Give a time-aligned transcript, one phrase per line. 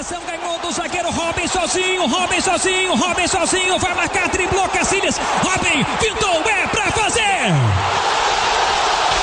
[0.00, 5.84] Atenção, ganhou do zagueiro Robin sozinho, Robin sozinho, Robin sozinho, vai marcar, driblou Cacilhas, Robin
[6.00, 7.52] pintou, é pra fazer!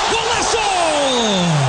[0.08, 1.67] Golaço!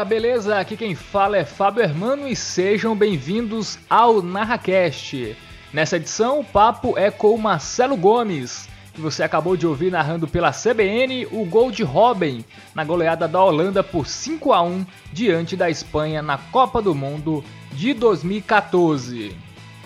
[0.00, 0.58] Galera, beleza?
[0.58, 5.36] Aqui quem fala é Fábio Hermano e sejam bem-vindos ao NarraCast.
[5.72, 10.52] Nessa edição, o papo é com Marcelo Gomes, que você acabou de ouvir narrando pela
[10.52, 15.68] CBN o gol de Robin na goleada da Holanda por 5 a 1 diante da
[15.68, 19.36] Espanha na Copa do Mundo de 2014.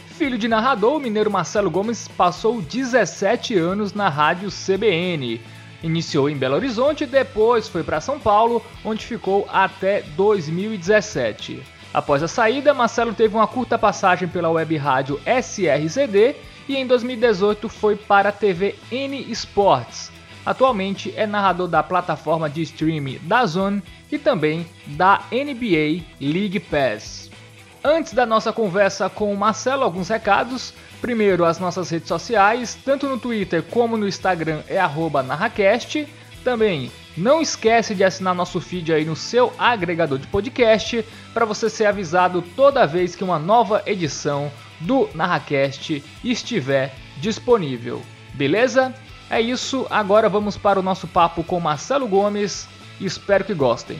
[0.06, 5.40] Filho de narrador, o mineiro Marcelo Gomes passou 17 anos na rádio CBN
[5.84, 11.62] Iniciou em Belo Horizonte depois foi para São Paulo, onde ficou até 2017.
[11.92, 17.68] Após a saída, Marcelo teve uma curta passagem pela web rádio SRCD e em 2018
[17.68, 20.10] foi para a TV N Sports.
[20.46, 27.30] Atualmente é narrador da plataforma de streaming da Zone e também da NBA League Pass.
[27.84, 30.72] Antes da nossa conversa com o Marcelo, alguns recados.
[31.04, 34.78] Primeiro, as nossas redes sociais, tanto no Twitter como no Instagram é
[35.22, 36.08] @narracast.
[36.42, 41.68] Também não esquece de assinar nosso feed aí no seu agregador de podcast para você
[41.68, 48.00] ser avisado toda vez que uma nova edição do Narracast estiver disponível.
[48.32, 48.94] Beleza?
[49.28, 52.66] É isso, agora vamos para o nosso papo com Marcelo Gomes.
[52.98, 53.98] Espero que gostem.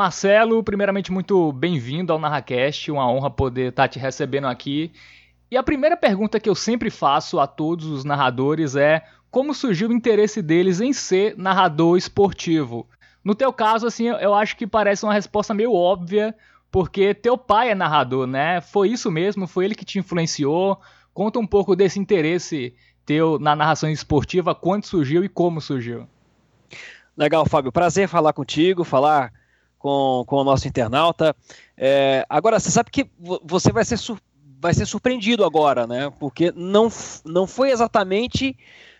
[0.00, 4.90] Marcelo, primeiramente muito bem-vindo ao NarraCast, uma honra poder estar te recebendo aqui.
[5.50, 9.90] E a primeira pergunta que eu sempre faço a todos os narradores é como surgiu
[9.90, 12.88] o interesse deles em ser narrador esportivo?
[13.22, 16.34] No teu caso, assim, eu acho que parece uma resposta meio óbvia,
[16.70, 18.62] porque teu pai é narrador, né?
[18.62, 19.46] Foi isso mesmo?
[19.46, 20.80] Foi ele que te influenciou?
[21.12, 22.74] Conta um pouco desse interesse
[23.04, 26.08] teu na narração esportiva, quando surgiu e como surgiu.
[27.14, 27.70] Legal, Fábio.
[27.70, 29.30] Prazer falar contigo, falar
[29.80, 31.34] com, com o nosso internauta.
[31.76, 33.10] É, agora, você sabe que
[33.42, 33.98] você vai ser,
[34.60, 36.12] vai ser surpreendido agora, né?
[36.20, 36.88] Porque não,
[37.24, 38.56] não foi exatamente.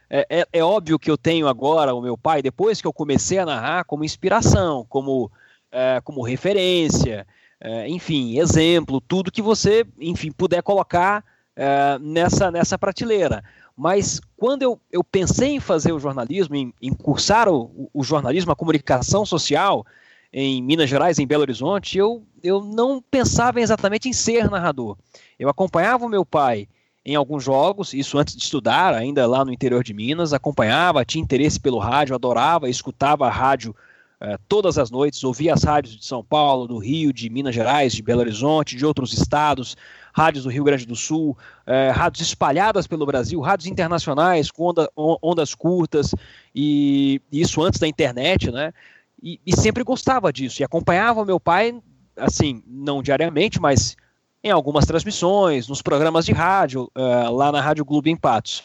[0.09, 3.39] É, é, é, óbvio que eu tenho agora o meu pai, depois que eu comecei
[3.39, 5.31] a narrar, como inspiração, como,
[5.71, 7.25] é, como referência,
[7.61, 11.23] é, enfim, exemplo, tudo que você, enfim, puder colocar
[11.55, 13.45] é, nessa, nessa prateleira.
[13.77, 18.51] Mas quando eu, eu pensei em fazer o jornalismo, em, em cursar o, o jornalismo,
[18.51, 19.87] a comunicação social,
[20.33, 24.97] em Minas Gerais, em Belo Horizonte, eu, eu não pensava exatamente em ser narrador.
[25.39, 26.69] Eu acompanhava o meu pai
[27.05, 31.23] em alguns jogos, isso antes de estudar, ainda lá no interior de Minas, acompanhava, tinha
[31.23, 33.75] interesse pelo rádio, adorava, escutava a rádio
[34.21, 37.95] eh, todas as noites, ouvia as rádios de São Paulo, do Rio, de Minas Gerais,
[37.95, 39.79] de Belo Horizonte, de outros estados,
[40.13, 41.37] rádios do Rio Grande do Sul,
[41.67, 46.15] eh, rádios espalhadas pelo Brasil, rádios internacionais com onda, ondas curtas,
[46.55, 48.75] e isso antes da internet, né?
[49.23, 50.63] E, e, sempre gostava disso.
[50.63, 51.79] E acompanhava meu pai,
[52.17, 53.97] assim, não diariamente, mas
[54.43, 58.65] em algumas transmissões, nos programas de rádio, uh, lá na Rádio Globo em Patos.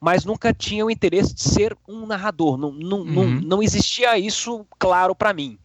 [0.00, 2.56] Mas nunca tinha o interesse de ser um narrador.
[2.56, 3.04] Não, não, uhum.
[3.04, 5.56] não, não existia isso claro para mim.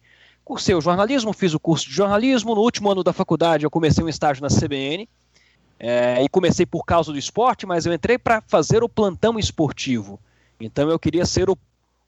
[0.44, 2.54] Cursei o jornalismo, fiz o curso de jornalismo.
[2.54, 5.08] No último ano da faculdade, eu comecei um estágio na CBN.
[5.80, 10.18] É, e comecei por causa do esporte, mas eu entrei para fazer o plantão esportivo.
[10.60, 11.56] Então eu queria ser o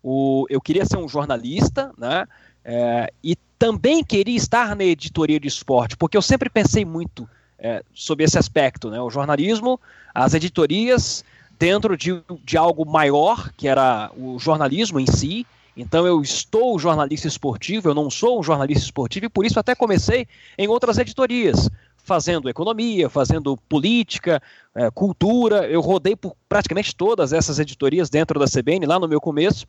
[0.02, 2.26] o, eu queria ser um jornalista, né?
[2.64, 7.82] É, e também queria estar na editoria de esporte, porque eu sempre pensei muito é,
[7.92, 9.00] sobre esse aspecto, né?
[9.00, 9.80] O jornalismo,
[10.14, 11.24] as editorias
[11.58, 15.46] dentro de, de algo maior, que era o jornalismo em si.
[15.76, 19.74] Então eu estou jornalista esportivo, eu não sou um jornalista esportivo, e por isso até
[19.74, 20.26] comecei
[20.58, 21.70] em outras editorias,
[22.10, 24.42] fazendo economia, fazendo política,
[24.74, 25.68] é, cultura.
[25.68, 29.64] Eu rodei por praticamente todas essas editorias dentro da CBN, lá no meu começo,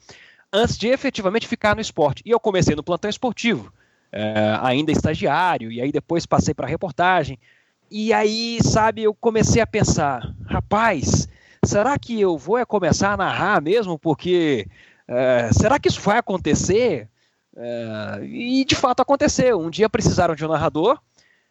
[0.51, 2.23] antes de efetivamente ficar no esporte.
[2.25, 3.71] E eu comecei no plantão esportivo,
[4.11, 7.37] é, ainda estagiário, e aí depois passei para reportagem.
[7.91, 11.27] e aí, sabe, eu comecei a pensar, rapaz,
[11.63, 13.99] será que eu vou é começar a narrar mesmo?
[13.99, 14.65] Porque
[15.07, 17.07] é, será que isso vai acontecer?
[17.55, 19.59] É, e de fato aconteceu.
[19.59, 20.99] Um dia precisaram de um narrador,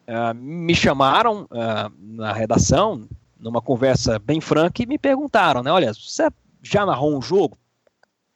[0.06, 3.08] é, me chamaram é, na redação,
[3.38, 5.70] numa conversa bem franca, e me perguntaram, né?
[5.70, 6.28] Olha, você
[6.62, 7.56] já narrou um jogo?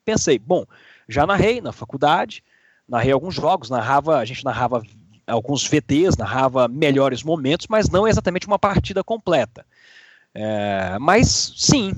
[0.05, 0.65] Pensei, bom,
[1.09, 2.43] já narrei na faculdade,
[2.89, 4.83] narrei alguns jogos, narrava, a gente narrava
[5.27, 9.65] alguns VTs, narrava melhores momentos, mas não exatamente uma partida completa.
[10.35, 11.93] É, mas sim,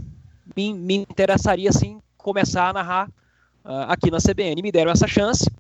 [0.56, 3.08] me, me, interessaria sim começar a narrar
[3.64, 4.60] uh, aqui na CBN.
[4.62, 5.50] Me deram essa chance.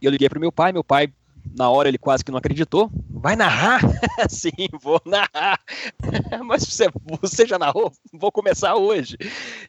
[0.00, 1.12] Eu liguei para meu pai, meu pai
[1.56, 2.90] na hora ele quase que não acreditou.
[3.10, 3.80] Vai narrar?
[4.28, 4.50] Sim,
[4.80, 5.60] vou narrar.
[6.44, 6.88] Mas você,
[7.20, 7.92] você já narrou?
[8.12, 9.16] Vou começar hoje.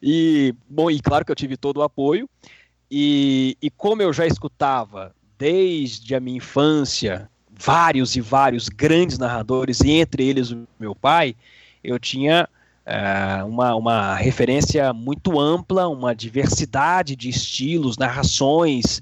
[0.02, 2.30] E bom, e claro que eu tive todo o apoio.
[2.90, 9.80] E, e como eu já escutava desde a minha infância vários e vários grandes narradores,
[9.82, 11.36] e entre eles o meu pai,
[11.84, 12.48] eu tinha
[12.86, 19.02] uh, uma, uma referência muito ampla, uma diversidade de estilos, narrações,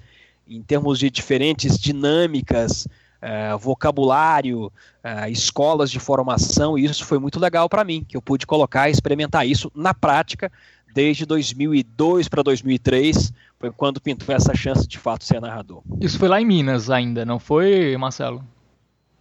[0.56, 2.88] em termos de diferentes dinâmicas,
[3.22, 8.22] uh, vocabulário, uh, escolas de formação, e isso foi muito legal para mim, que eu
[8.22, 10.52] pude colocar e experimentar isso na prática
[10.94, 15.82] desde 2002 para 2003, foi quando pintou essa chance de fato ser narrador.
[16.02, 18.44] Isso foi lá em Minas ainda, não foi, Marcelo?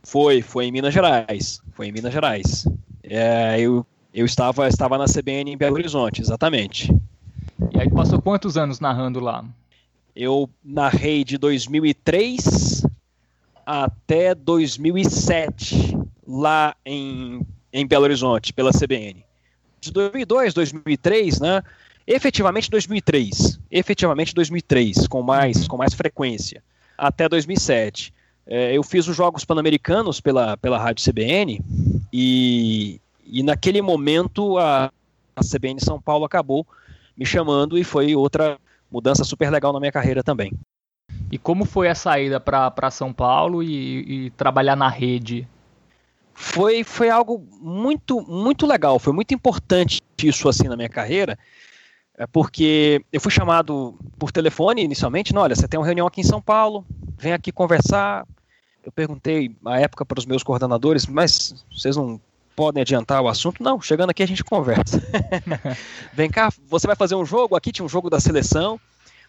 [0.03, 1.61] Foi, foi em Minas Gerais.
[1.73, 2.67] Foi em Minas Gerais.
[3.03, 6.93] É, eu, eu estava, estava na CBN em Belo Horizonte, exatamente.
[7.73, 9.45] E aí passou quantos anos narrando lá?
[10.15, 12.85] Eu narrei de 2003
[13.65, 15.97] até 2007
[16.27, 19.25] lá em, em Belo Horizonte, pela CBN.
[19.81, 21.63] De 2002, 2003, né?
[22.07, 26.63] Efetivamente 2003, efetivamente 2003, com mais, com mais frequência,
[26.99, 28.13] até 2007.
[28.47, 31.61] É, eu fiz os Jogos Pan-Americanos pela, pela Rádio CBN
[32.13, 34.93] e, e naquele momento a,
[35.37, 36.67] a CBN São Paulo acabou
[37.17, 38.59] me chamando e foi outra
[38.91, 40.53] mudança super legal na minha carreira também.
[41.31, 45.47] E como foi a saída para São Paulo e, e, trabalhar na rede?
[46.35, 51.39] Foi, foi algo muito, muito legal, foi muito importante isso assim na minha carreira,
[52.17, 56.21] é porque eu fui chamado por telefone inicialmente, não, olha, você tem uma reunião aqui
[56.21, 56.85] em São Paulo,
[57.19, 58.27] vem aqui conversar,
[58.83, 62.21] eu perguntei à época para os meus coordenadores, mas vocês não
[62.61, 63.63] podem adiantar o assunto?
[63.63, 65.03] Não, chegando aqui a gente conversa.
[66.13, 67.57] Vem cá, você vai fazer um jogo?
[67.57, 68.79] Aqui tinha um jogo da seleção.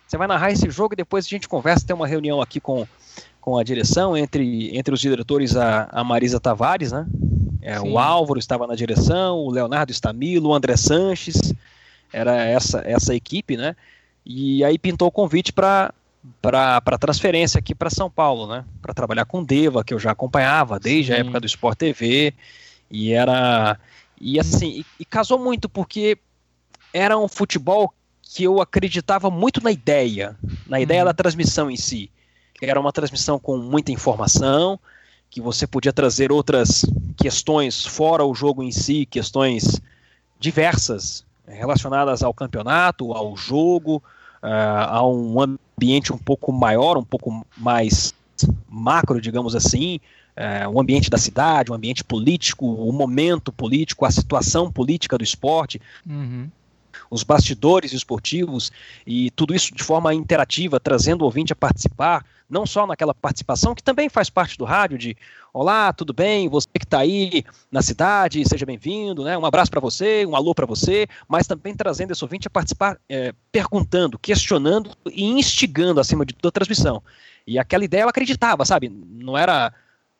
[0.05, 1.87] Você vai narrar esse jogo e depois a gente conversa.
[1.87, 2.85] Tem uma reunião aqui com,
[3.39, 7.07] com a direção, entre, entre os diretores, a, a Marisa Tavares, né?
[7.61, 11.53] É, o Álvaro estava na direção, o Leonardo Stamilo, o André Sanches,
[12.11, 13.77] era essa, essa equipe, né?
[14.25, 15.93] E aí pintou o convite para
[16.41, 18.65] para transferência aqui para São Paulo, né?
[18.81, 21.17] Para trabalhar com Deva, que eu já acompanhava desde Sim.
[21.17, 22.33] a época do Sport TV,
[22.91, 23.79] e era
[24.19, 26.17] e assim, e, e, casou muito porque
[26.93, 27.91] era um futebol
[28.21, 31.05] que eu acreditava muito na ideia, na ideia uhum.
[31.05, 32.11] da transmissão em si.
[32.61, 34.79] Era uma transmissão com muita informação,
[35.29, 36.85] que você podia trazer outras
[37.17, 39.81] questões fora o jogo em si, questões
[40.39, 44.03] diversas relacionadas ao campeonato, ao jogo,
[44.43, 48.13] uh, a um ambiente um pouco maior, um pouco mais
[48.69, 49.99] macro, digamos assim,
[50.37, 55.23] uh, um ambiente da cidade, um ambiente político, o momento político, a situação política do
[55.23, 55.81] esporte.
[56.07, 56.49] Uhum
[57.09, 58.71] os bastidores esportivos
[59.05, 63.73] e tudo isso de forma interativa, trazendo o ouvinte a participar, não só naquela participação,
[63.73, 65.17] que também faz parte do rádio, de
[65.53, 69.37] olá, tudo bem, você que está aí na cidade, seja bem-vindo, né?
[69.37, 72.97] um abraço para você, um alô para você, mas também trazendo esse ouvinte a participar,
[73.07, 77.01] é, perguntando, questionando e instigando acima de toda a transmissão.
[77.45, 78.89] E aquela ideia eu acreditava, sabe?
[78.89, 79.73] Não era,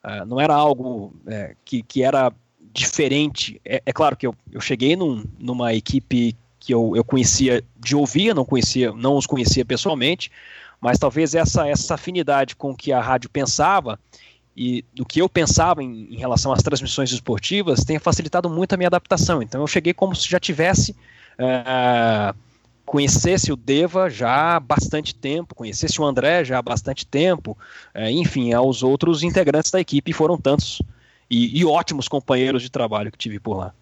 [0.04, 2.32] uh, não era algo é, que, que era
[2.74, 3.60] diferente.
[3.66, 7.96] É, é, claro que eu, eu cheguei num, numa equipe que eu, eu conhecia de
[7.96, 10.32] ouvir, não conhecia, não os conhecia pessoalmente,
[10.80, 14.00] mas talvez essa, essa afinidade com que a rádio pensava
[14.56, 18.78] e do que eu pensava em, em, relação às transmissões esportivas tenha facilitado muito a
[18.78, 19.42] minha adaptação.
[19.42, 20.96] Então eu cheguei como se já tivesse
[21.38, 22.34] é,
[22.86, 27.58] conhecesse o Deva já há bastante tempo, conhecesse o André já há bastante tempo,
[27.94, 30.82] é, enfim, aos outros integrantes da equipe foram tantos
[31.30, 33.74] e, e ótimos companheiros de trabalho que tive por lá.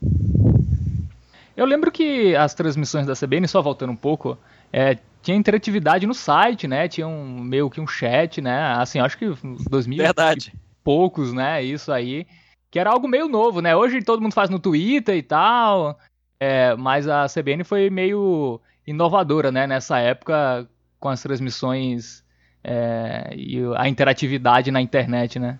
[1.58, 4.38] Eu lembro que as transmissões da CBN, só voltando um pouco,
[4.72, 6.88] é, tinha interatividade no site, né?
[6.88, 8.74] Tinha um, meio que um chat, né?
[8.78, 9.26] Assim, acho que
[9.70, 10.54] 2000 Verdade.
[10.84, 11.62] poucos, né?
[11.62, 12.26] Isso aí.
[12.72, 13.76] Que era algo meio novo, né?
[13.76, 16.00] Hoje todo mundo faz no Twitter e tal.
[16.40, 19.68] É, mas a CBN foi meio inovadora, né?
[19.68, 20.68] Nessa época,
[21.00, 22.24] com as transmissões
[22.64, 25.60] é, e a interatividade na internet, né?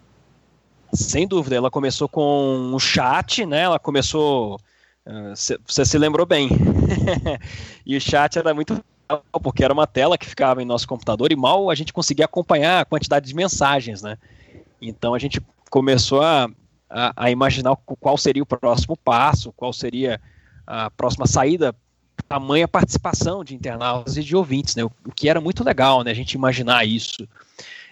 [0.92, 3.62] Sem dúvida, ela começou com um chat, né?
[3.62, 4.60] Ela começou.
[5.66, 6.50] Você se lembrou bem.
[7.86, 8.84] e o chat era muito
[9.42, 12.82] porque era uma tela que ficava em nosso computador e mal a gente conseguia acompanhar
[12.82, 14.18] a quantidade de mensagens, né?
[14.80, 16.48] Então a gente começou a,
[16.88, 20.22] a, a imaginar qual seria o próximo passo, qual seria
[20.66, 21.76] a próxima saída
[22.30, 24.84] tamanha participação de internautas e de ouvintes, né?
[24.84, 26.12] O, que era muito legal, né?
[26.12, 27.28] A gente imaginar isso.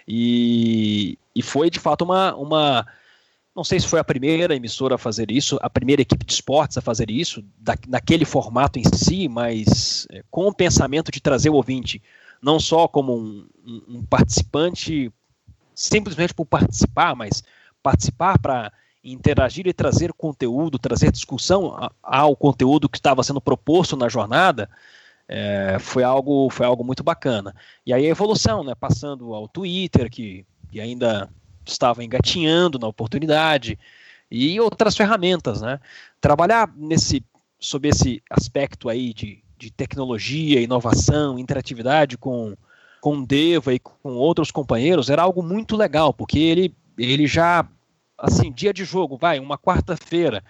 [0.06, 2.86] E, e foi de fato uma, uma.
[3.54, 6.78] Não sei se foi a primeira emissora a fazer isso, a primeira equipe de esportes
[6.78, 11.50] a fazer isso, da, naquele formato em si, mas é, com o pensamento de trazer
[11.50, 12.00] o ouvinte
[12.40, 15.12] não só como um, um, um participante,
[15.74, 17.42] simplesmente por participar, mas
[17.82, 18.72] participar para
[19.12, 24.68] interagir e trazer conteúdo, trazer discussão ao conteúdo que estava sendo proposto na jornada,
[25.28, 27.54] é, foi algo foi algo muito bacana.
[27.84, 31.28] E aí a evolução, né, passando ao Twitter, que, que ainda
[31.66, 33.78] estava engatinhando na oportunidade,
[34.30, 35.80] e outras ferramentas, né?
[36.20, 37.24] Trabalhar nesse
[37.58, 42.56] sob esse aspecto aí de, de tecnologia, inovação, interatividade com
[43.00, 47.66] com Deva e com outros companheiros era algo muito legal, porque ele ele já
[48.18, 50.42] assim, dia de jogo, vai, uma quarta-feira,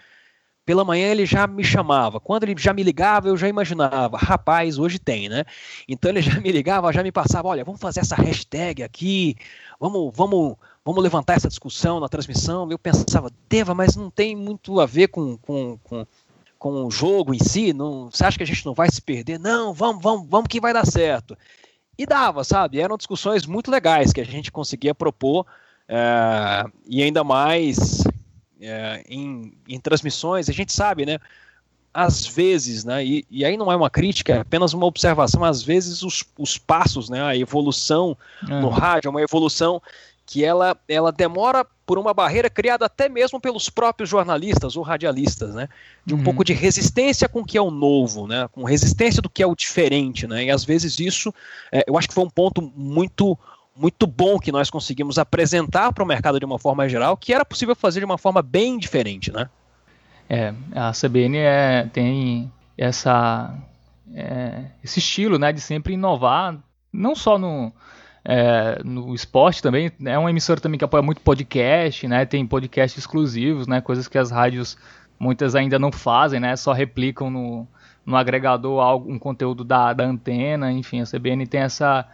[0.65, 2.19] pela manhã ele já me chamava.
[2.19, 5.43] Quando ele já me ligava, eu já imaginava, rapaz, hoje tem, né?
[5.87, 9.35] Então ele já me ligava, já me passava, olha, vamos fazer essa hashtag aqui,
[9.79, 12.69] vamos, vamos, vamos levantar essa discussão na transmissão.
[12.69, 16.05] Eu pensava, Deva, mas não tem muito a ver com, com, com,
[16.59, 19.39] com o jogo em si, não, você acha que a gente não vai se perder?
[19.39, 21.35] Não, vamos, vamos, vamos que vai dar certo.
[21.97, 22.79] E dava, sabe?
[22.79, 25.47] Eram discussões muito legais que a gente conseguia propor
[25.91, 28.03] é, e ainda mais
[28.61, 31.17] é, em, em, transmissões, a gente sabe, né?
[31.91, 33.03] Às vezes, né?
[33.03, 35.43] E, e, aí não é uma crítica, é apenas uma observação.
[35.43, 37.23] Às vezes os, os passos, né?
[37.23, 38.15] A evolução
[38.47, 38.69] no uhum.
[38.69, 39.81] rádio é uma evolução
[40.27, 45.55] que ela, ela demora por uma barreira criada até mesmo pelos próprios jornalistas ou radialistas,
[45.55, 45.67] né?
[46.05, 46.23] De um uhum.
[46.23, 48.47] pouco de resistência com o que é o novo, né?
[48.51, 50.43] Com resistência do que é o diferente, né?
[50.43, 51.33] E às vezes isso,
[51.71, 53.35] é, eu acho que foi um ponto muito
[53.79, 57.45] muito bom que nós conseguimos apresentar para o mercado de uma forma geral, que era
[57.45, 59.49] possível fazer de uma forma bem diferente, né?
[60.29, 63.57] É, a CBN é, tem essa,
[64.13, 66.57] é, esse estilo, né, de sempre inovar,
[66.93, 67.73] não só no,
[68.23, 72.99] é, no esporte também, é uma emissora também que apoia muito podcast, né, tem podcast
[72.99, 74.77] exclusivos, né, coisas que as rádios
[75.17, 77.67] muitas ainda não fazem, né, só replicam no,
[78.05, 82.05] no agregador algo, um conteúdo da, da antena, enfim, a CBN tem essa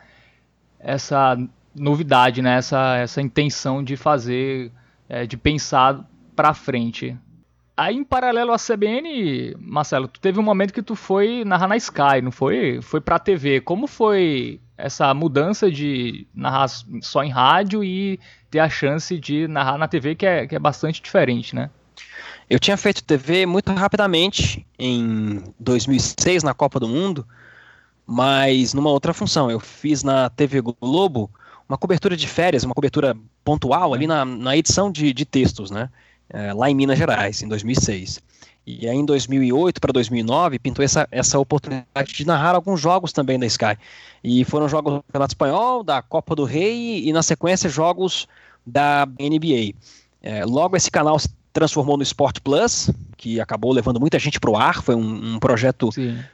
[0.85, 1.35] essa
[1.75, 2.57] novidade, né?
[2.57, 4.71] essa, essa intenção de fazer,
[5.09, 7.17] é, de pensar para frente.
[7.75, 11.75] Aí, em paralelo à CBN, Marcelo, tu teve um momento que tu foi narrar na
[11.75, 12.79] Sky, não foi?
[12.81, 13.59] Foi pra TV.
[13.59, 16.67] Como foi essa mudança de narrar
[17.01, 20.59] só em rádio e ter a chance de narrar na TV, que é, que é
[20.59, 21.69] bastante diferente, né?
[22.49, 27.27] Eu tinha feito TV muito rapidamente em 2006, na Copa do Mundo,
[28.05, 29.50] mas numa outra função.
[29.50, 31.29] Eu fiz na TV Globo
[31.67, 35.89] uma cobertura de férias, uma cobertura pontual ali na, na edição de, de textos, né?
[36.29, 38.21] É, lá em Minas Gerais, em 2006.
[38.67, 43.38] E aí em 2008 para 2009 pintou essa, essa oportunidade de narrar alguns jogos também
[43.38, 43.77] da Sky.
[44.24, 48.27] E foram jogos do Campeonato Espanhol, da Copa do Rei e na sequência jogos
[48.65, 49.75] da NBA.
[50.21, 51.17] É, logo esse canal
[51.55, 54.83] transformou no Sport Plus, que acabou levando muita gente para o ar.
[54.83, 55.89] Foi um, um projeto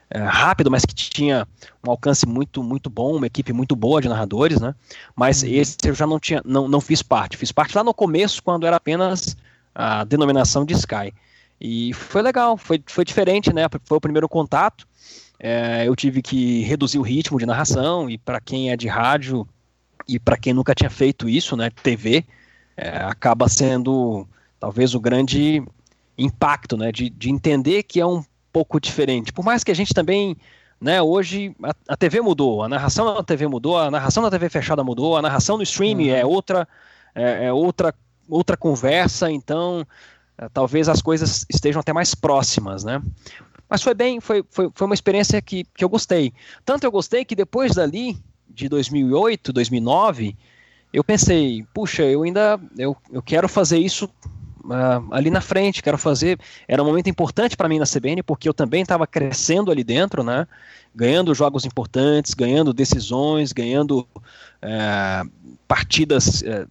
[0.10, 1.48] é, rápido, mas que tinha
[1.88, 4.74] um alcance muito, muito bom, uma equipe muito boa de narradores, né?
[5.16, 5.50] Mas uhum.
[5.50, 7.38] esse eu já não tinha, não, não fiz parte.
[7.38, 9.38] Fiz parte lá no começo, quando era apenas
[9.75, 11.13] a denominação de Sky.
[11.60, 13.68] E foi legal, foi, foi diferente, né?
[13.84, 14.88] Foi o primeiro contato.
[15.40, 19.48] É, eu tive que reduzir o ritmo de narração e para quem é de rádio
[20.08, 21.70] e para quem nunca tinha feito isso, né?
[21.70, 22.25] TV,
[22.75, 24.28] é, acaba sendo
[24.62, 25.63] talvez o grande
[26.15, 29.34] impacto, né, de, de entender que é um pouco diferente.
[29.34, 30.38] Por mais que a gente também,
[30.80, 34.48] né, hoje a, a TV mudou, a narração da TV mudou, a narração da TV
[34.50, 36.15] fechada mudou, a narração do streaming uhum.
[36.15, 36.68] é outra,
[37.15, 37.91] é, é, outra,
[38.30, 39.86] outra conversa, então
[40.38, 43.01] é, talvez as coisas estejam até mais próximas, né.
[43.68, 46.34] Mas foi bem, foi, foi, foi uma experiência que, que eu gostei.
[46.63, 48.15] Tanto eu gostei que depois dali,
[48.48, 50.38] de 2008, 2009,
[50.94, 54.08] eu pensei, puxa, eu ainda eu, eu quero fazer isso
[54.65, 56.39] uh, ali na frente, quero fazer.
[56.68, 60.24] Era um momento importante para mim na CBN, porque eu também estava crescendo ali dentro,
[60.24, 60.48] né?
[60.94, 65.30] Ganhando jogos importantes, ganhando decisões, ganhando uh,
[65.68, 66.68] partidas uh,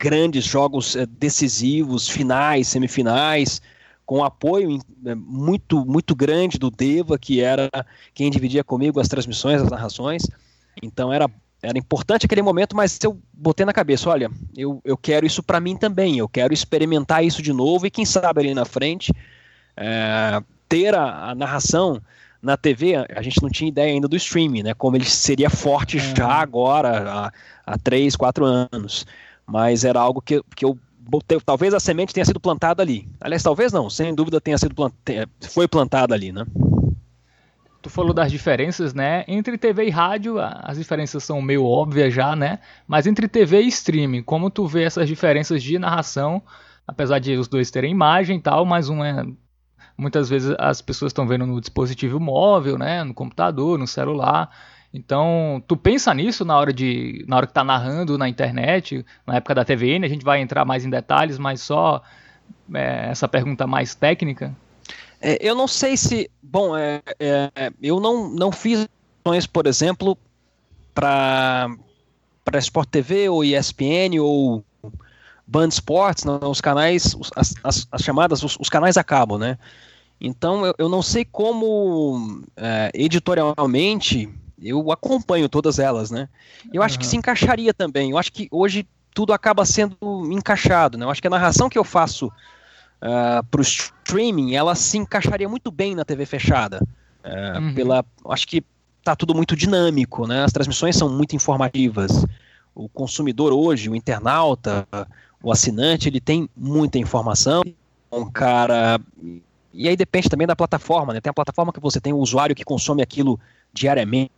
[0.00, 3.60] grandes, jogos eh, decisivos, finais, semifinais,
[4.06, 4.80] com apoio
[5.14, 7.68] muito, muito grande do Deva, que era
[8.14, 10.22] quem dividia comigo as transmissões, as narrações.
[10.82, 11.28] Então era
[11.62, 15.60] era importante aquele momento, mas eu botei na cabeça, olha, eu, eu quero isso para
[15.60, 19.12] mim também, eu quero experimentar isso de novo e quem sabe ali na frente
[19.76, 22.00] é, ter a, a, narração
[22.40, 25.98] na TV, a gente não tinha ideia ainda do streaming, né, como ele seria forte
[25.98, 26.00] é.
[26.16, 27.32] já agora, há,
[27.66, 29.06] há três, quatro anos,
[29.46, 33.42] mas era algo que, que eu botei, talvez a semente tenha sido plantada ali, aliás,
[33.42, 34.94] talvez não, sem dúvida tenha sido plant,
[35.42, 36.46] foi plantada ali, né
[37.82, 39.24] tu falou das diferenças, né?
[39.26, 42.58] Entre TV e rádio, as diferenças são meio óbvias já, né?
[42.86, 46.42] Mas entre TV e streaming, como tu vê essas diferenças de narração,
[46.86, 49.24] apesar de os dois terem imagem e tal, mas um é
[49.96, 54.50] muitas vezes as pessoas estão vendo no dispositivo móvel, né, no computador, no celular.
[54.92, 59.36] Então, tu pensa nisso na hora de na hora que tá narrando na internet, na
[59.36, 62.02] época da TVN, a gente vai entrar mais em detalhes, mas só
[62.74, 64.54] é, essa pergunta mais técnica.
[65.20, 66.30] É, eu não sei se.
[66.42, 68.88] Bom, é, é, eu não, não fiz
[69.24, 70.16] ações, por exemplo,
[70.94, 71.68] para
[72.54, 74.64] Sport TV ou ESPN ou
[75.46, 79.58] Band Sports, não, os canais, as, as, as chamadas, os, os, canais acabam, né?
[80.20, 84.28] Então eu, eu não sei como é, editorialmente
[84.62, 86.28] eu acompanho todas elas, né?
[86.72, 88.10] Eu acho que se encaixaria também.
[88.10, 89.96] Eu acho que hoje tudo acaba sendo
[90.30, 91.04] encaixado, né?
[91.04, 92.30] Eu acho que a narração que eu faço
[93.02, 96.80] uh, ah, para o streaming, ela se encaixaria muito bem na TV fechada.
[97.24, 97.74] Uh, uhum.
[97.74, 98.62] Pela, acho que
[99.02, 100.44] tá tudo muito dinâmico, né?
[100.44, 102.24] As transmissões são muito informativas.
[102.74, 104.86] O consumidor hoje, o internauta,
[105.42, 107.62] o assinante, ele tem muita informação.
[108.12, 109.00] Um cara
[109.72, 111.20] e aí depende também da plataforma, né?
[111.20, 113.38] Tem a plataforma que você tem o usuário que consome aquilo
[113.72, 114.30] diariamente,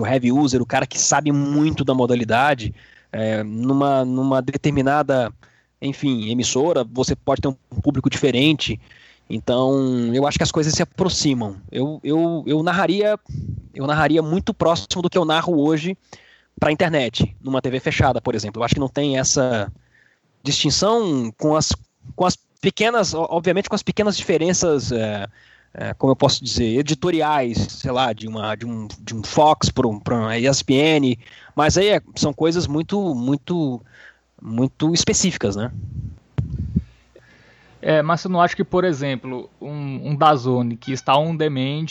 [0.00, 2.74] o heavy user, o cara que sabe muito da modalidade,
[3.12, 5.32] é, numa, numa determinada
[5.80, 8.78] enfim, emissora, você pode ter um público diferente.
[9.28, 11.56] Então, eu acho que as coisas se aproximam.
[11.70, 13.18] Eu, eu, eu narraria
[13.74, 15.96] eu narraria muito próximo do que eu narro hoje
[16.58, 18.60] para a internet, numa TV fechada, por exemplo.
[18.60, 19.72] Eu acho que não tem essa
[20.42, 21.72] distinção com as,
[22.14, 25.26] com as pequenas, obviamente com as pequenas diferenças, é,
[25.72, 29.70] é, como eu posso dizer, editoriais, sei lá, de, uma, de, um, de um Fox
[29.70, 31.16] para um, uma ESPN,
[31.54, 33.80] mas aí é, são coisas muito, muito
[34.40, 35.70] muito específicas, né?
[37.82, 41.86] É, mas você não acha que, por exemplo, um, um Dazone que está on demand,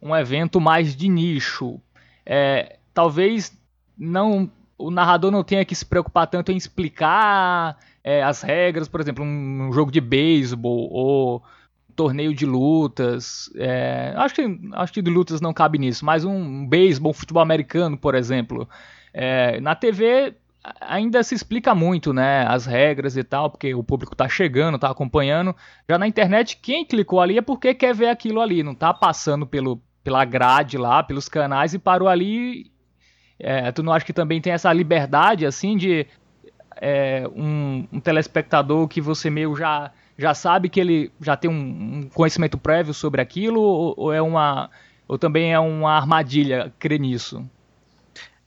[0.00, 1.78] um evento mais de nicho,
[2.24, 3.52] é, talvez
[3.98, 9.00] não o narrador não tenha que se preocupar tanto em explicar é, as regras, por
[9.00, 11.42] exemplo, um, jogo de beisebol ou
[11.88, 13.50] um torneio de lutas.
[13.56, 17.14] É, acho, que, acho que de lutas não cabe nisso, mas um, um beisebol, um
[17.14, 18.66] futebol americano, por exemplo.
[19.12, 20.34] É, na TV
[20.80, 24.90] ainda se explica muito, né, as regras e tal, porque o público tá chegando, tá
[24.90, 25.54] acompanhando.
[25.88, 29.46] Já na internet, quem clicou ali é porque quer ver aquilo ali, não tá passando
[29.46, 32.70] pelo, pela grade lá, pelos canais e parou ali.
[33.38, 36.06] É, tu não acha que também tem essa liberdade, assim, de
[36.76, 42.00] é, um, um, telespectador que você meio já, já sabe que ele já tem um,
[42.00, 44.70] um conhecimento prévio sobre aquilo, ou, ou, é uma.
[45.08, 47.48] ou também é uma armadilha crer nisso?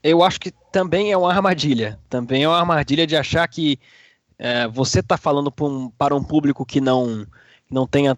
[0.04, 1.98] Eu acho que também é uma armadilha.
[2.10, 3.80] Também é uma armadilha de achar que
[4.38, 7.26] é, você está falando para um, para um público que não,
[7.70, 8.16] não tenha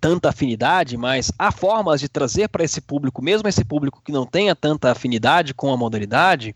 [0.00, 4.24] tanta afinidade, mas há formas de trazer para esse público, mesmo esse público que não
[4.24, 6.54] tenha tanta afinidade com a modalidade,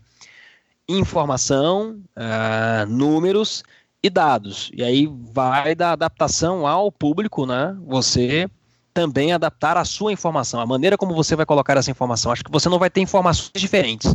[0.87, 3.63] informação, uh, números
[4.01, 4.71] e dados.
[4.73, 7.77] E aí vai da adaptação ao público, né?
[7.85, 8.49] Você
[8.93, 12.31] também adaptar a sua informação, a maneira como você vai colocar essa informação.
[12.31, 14.13] Acho que você não vai ter informações diferentes.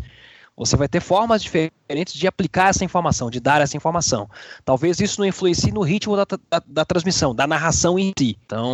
[0.57, 4.31] Você vai ter formas diferentes de aplicar essa informação, de dar essa informação.
[4.65, 8.39] Talvez isso não influencie no ritmo da, da, da transmissão, da narração em si.
[8.47, 8.73] Então,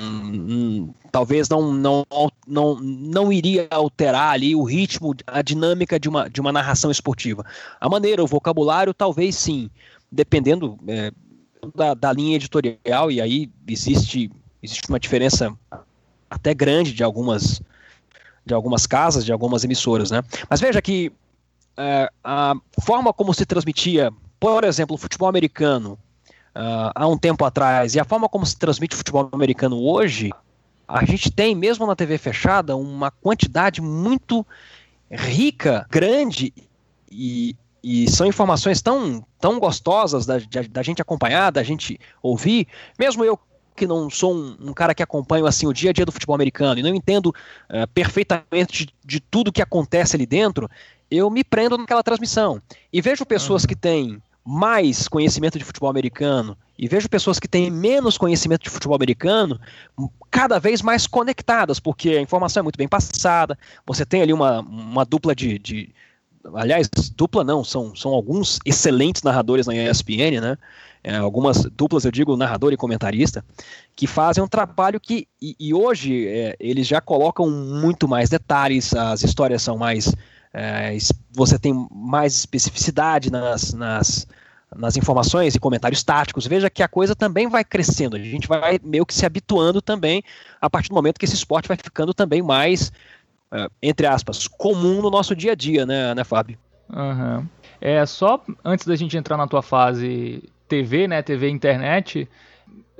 [0.00, 2.04] hum, talvez não, não,
[2.44, 7.46] não, não iria alterar ali o ritmo, a dinâmica de uma, de uma narração esportiva.
[7.80, 9.70] A maneira, o vocabulário, talvez sim,
[10.10, 11.12] dependendo é,
[11.76, 14.32] da, da linha editorial, e aí existe
[14.64, 15.54] existe uma diferença
[16.30, 17.60] até grande de algumas
[18.46, 20.22] de algumas casas, de algumas emissoras, né?
[20.50, 21.10] Mas veja que
[21.78, 25.98] é, a forma como se transmitia, por exemplo, o futebol americano
[26.54, 30.30] uh, há um tempo atrás e a forma como se transmite o futebol americano hoje,
[30.86, 34.46] a gente tem, mesmo na TV fechada, uma quantidade muito
[35.10, 36.52] rica, grande
[37.10, 40.34] e, e são informações tão, tão gostosas da,
[40.70, 42.68] da, gente acompanhar, da gente ouvir.
[42.98, 43.38] Mesmo eu
[43.74, 46.34] que não sou um, um, cara que acompanho assim o dia a dia do futebol
[46.34, 50.70] americano e não entendo uh, perfeitamente de, de, tudo que acontece ali dentro,
[51.10, 52.60] eu me prendo naquela transmissão
[52.92, 53.68] e vejo pessoas uhum.
[53.68, 58.70] que têm mais conhecimento de futebol americano e vejo pessoas que têm menos conhecimento de
[58.70, 59.58] futebol americano
[60.30, 63.56] cada vez mais conectadas, porque a informação é muito bem passada,
[63.86, 65.94] você tem ali uma, uma dupla de, de
[66.54, 70.58] aliás, dupla não, são, são alguns excelentes narradores na ESPN, né?
[71.02, 73.44] É, algumas duplas, eu digo, narrador e comentarista,
[73.94, 78.94] que fazem um trabalho que, e, e hoje, é, eles já colocam muito mais detalhes,
[78.94, 80.14] as histórias são mais.
[80.52, 80.96] É,
[81.32, 84.26] você tem mais especificidade nas, nas,
[84.74, 86.46] nas informações e comentários táticos.
[86.46, 90.22] Veja que a coisa também vai crescendo, a gente vai meio que se habituando também
[90.60, 92.90] a partir do momento que esse esporte vai ficando também mais,
[93.82, 96.58] entre aspas, comum no nosso dia a dia, né, né Fábio?
[96.92, 97.46] Uhum.
[97.80, 102.28] É, só antes da gente entrar na tua fase TV, né, TV e internet,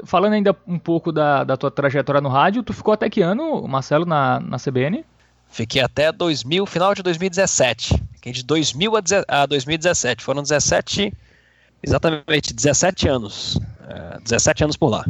[0.04, 3.66] falando ainda um pouco da, da tua trajetória no rádio, tu ficou até que ano,
[3.66, 5.04] Marcelo, na, na CBN?
[5.48, 8.02] Fiquei até 2000, final de 2017.
[8.14, 8.92] Fiquei de 2000
[9.28, 10.24] a 2017.
[10.24, 11.12] Foram 17,
[11.82, 13.60] exatamente 17 anos.
[13.88, 15.04] É, 17 anos por lá.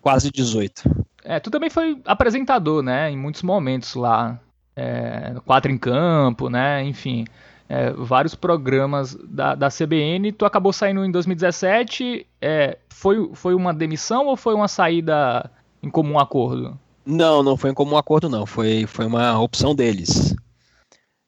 [0.00, 1.06] Quase 18.
[1.24, 4.40] É, tu também foi apresentador, né, em muitos momentos lá.
[4.74, 7.24] É, quatro em campo, né, enfim
[7.72, 10.30] é, vários programas da, da CBN.
[10.32, 12.26] Tu acabou saindo em 2017.
[12.38, 15.50] É, foi, foi uma demissão ou foi uma saída
[15.82, 16.78] em comum acordo?
[17.06, 18.44] Não, não foi em comum acordo, não.
[18.44, 20.36] Foi, foi uma opção deles.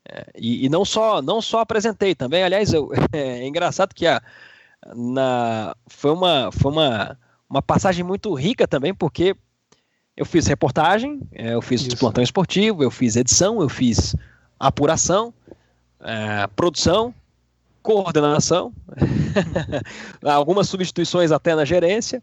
[0.06, 2.42] É, e, e, não só não só apresentei também.
[2.42, 4.20] Aliás, eu, é, engraçado que a,
[4.94, 9.34] na, foi, uma, foi uma, uma passagem muito rica também, porque
[10.16, 11.96] eu fiz reportagem, é, eu fiz Isso.
[11.96, 14.14] plantão esportivo, eu fiz edição, eu fiz
[14.58, 15.34] apuração
[16.04, 17.14] é, produção,
[17.82, 18.72] coordenação,
[20.22, 22.22] algumas substituições até na gerência,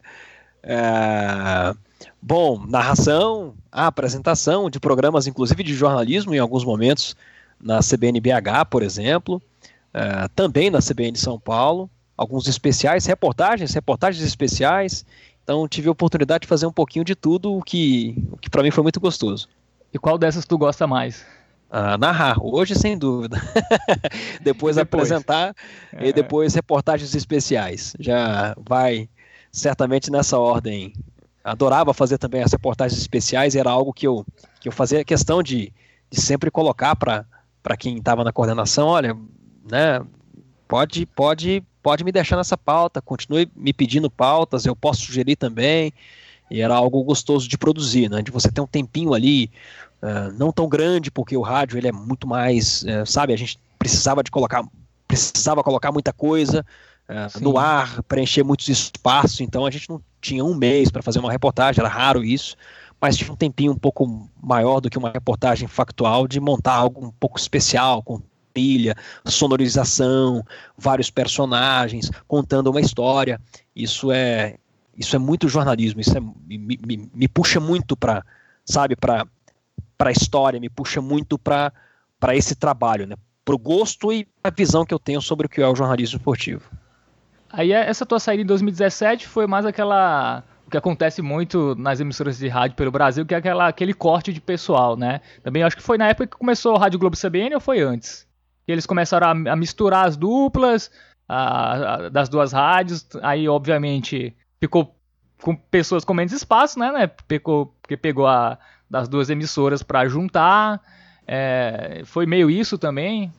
[0.64, 1.76] é,
[2.22, 7.16] bom, narração, apresentação de programas, inclusive de jornalismo, em alguns momentos,
[7.60, 9.42] na CBN-BH, por exemplo,
[9.94, 15.06] é, também na CBN São Paulo, alguns especiais, reportagens, reportagens especiais.
[15.52, 18.64] Então tive a oportunidade de fazer um pouquinho de tudo, o que, o que para
[18.64, 19.50] mim foi muito gostoso.
[19.94, 21.26] E qual dessas tu gosta mais?
[21.70, 23.36] Uh, narrar, hoje sem dúvida.
[24.42, 25.54] depois, depois, apresentar
[25.92, 26.08] é.
[26.08, 27.94] e depois reportagens especiais.
[28.00, 29.10] Já vai
[29.52, 30.94] certamente nessa ordem.
[31.44, 34.26] Adorava fazer também as reportagens especiais, era algo que eu,
[34.62, 35.74] que eu fazia questão de,
[36.10, 37.26] de sempre colocar para
[37.78, 39.18] quem estava na coordenação: olha,
[39.70, 40.00] né,
[40.66, 45.94] pode, pode, pode me deixar nessa pauta, continue me pedindo pautas, eu posso sugerir também.
[46.50, 48.22] E era algo gostoso de produzir, né?
[48.22, 49.50] De você ter um tempinho ali,
[50.02, 53.34] uh, não tão grande, porque o rádio ele é muito mais, uh, sabe?
[53.34, 54.63] A gente precisava de colocar,
[55.08, 56.65] precisava colocar muita coisa
[57.10, 59.39] uh, no ar, preencher muitos espaços.
[59.39, 62.58] Então a gente não tinha um mês para fazer uma reportagem, era raro isso.
[63.00, 67.04] Mas tinha um tempinho um pouco maior do que uma reportagem factual de montar algo
[67.04, 68.22] um pouco especial, com
[68.54, 70.44] trilha, sonorização,
[70.78, 73.40] vários personagens, contando uma história.
[73.76, 74.56] Isso é
[74.98, 78.24] isso é muito jornalismo, isso é, me, me, me puxa muito para,
[78.66, 79.26] sabe, para
[80.00, 81.72] a história, me puxa muito para
[82.34, 83.16] esse trabalho, né?
[83.44, 86.18] Para o gosto e a visão que eu tenho sobre o que é o jornalismo
[86.18, 86.70] esportivo.
[87.52, 92.00] Aí é, essa tua saída em 2017 foi mais aquela o que acontece muito nas
[92.00, 95.20] emissoras de rádio pelo Brasil, que é aquela, aquele corte de pessoal, né?
[95.44, 98.26] Também acho que foi na época que começou o Rádio Globo CBN ou foi antes?
[98.72, 100.90] Que eles começaram a, a misturar as duplas
[101.28, 104.96] a, a, das duas rádios, aí obviamente ficou
[105.42, 106.90] com pessoas com menos espaço, né?
[106.90, 107.08] né?
[107.28, 108.58] Pegou, porque pegou a,
[108.90, 110.82] das duas emissoras para juntar.
[111.28, 113.30] É, foi meio isso também.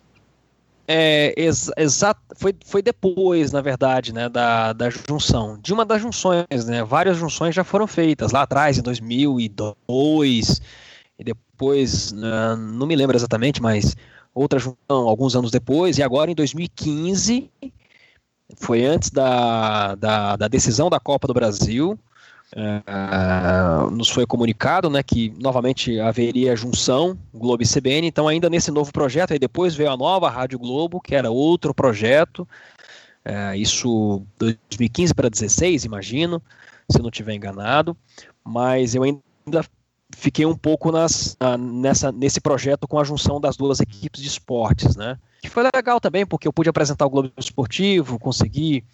[0.86, 1.32] É,
[1.78, 5.58] exato, foi, foi depois, na verdade, né, da, da junção.
[5.58, 10.60] De uma das junções, né, várias junções já foram feitas lá atrás, em 2002,
[11.18, 13.96] e depois, né, não me lembro exatamente, mas
[14.34, 17.50] outra junção alguns anos depois, e agora em 2015
[18.56, 21.98] foi antes da, da, da decisão da Copa do Brasil.
[22.54, 28.70] Uh, nos foi comunicado né, que novamente haveria junção Globo e CBN, então ainda nesse
[28.70, 32.46] novo projeto, aí depois veio a nova Rádio Globo, que era outro projeto,
[33.26, 36.42] uh, isso 2015 para 2016, imagino,
[36.90, 37.96] se eu não estiver enganado,
[38.44, 39.64] mas eu ainda
[40.16, 44.96] fiquei um pouco nas, nessa, nesse projeto com a junção das duas equipes de esportes,
[44.96, 45.18] né?
[45.40, 48.84] Que foi legal também, porque eu pude apresentar o Globo Esportivo, consegui.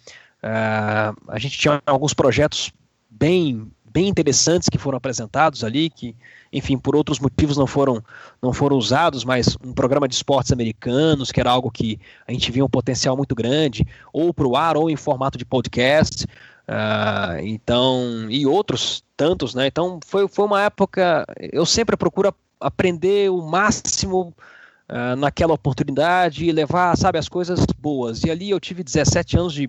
[0.41, 2.71] Uh, a gente tinha alguns projetos
[3.09, 6.15] bem, bem interessantes que foram apresentados ali, que,
[6.51, 8.03] enfim, por outros motivos não foram,
[8.41, 12.51] não foram usados, mas um programa de esportes americanos, que era algo que a gente
[12.51, 16.25] via um potencial muito grande, ou para o ar, ou em formato de podcast.
[16.69, 19.65] Uh, então, e outros tantos, né?
[19.65, 21.25] Então foi, foi uma época.
[21.51, 24.35] Eu sempre procuro aprender o máximo
[24.87, 28.23] uh, naquela oportunidade e levar, sabe, as coisas boas.
[28.23, 29.67] E ali eu tive 17 anos de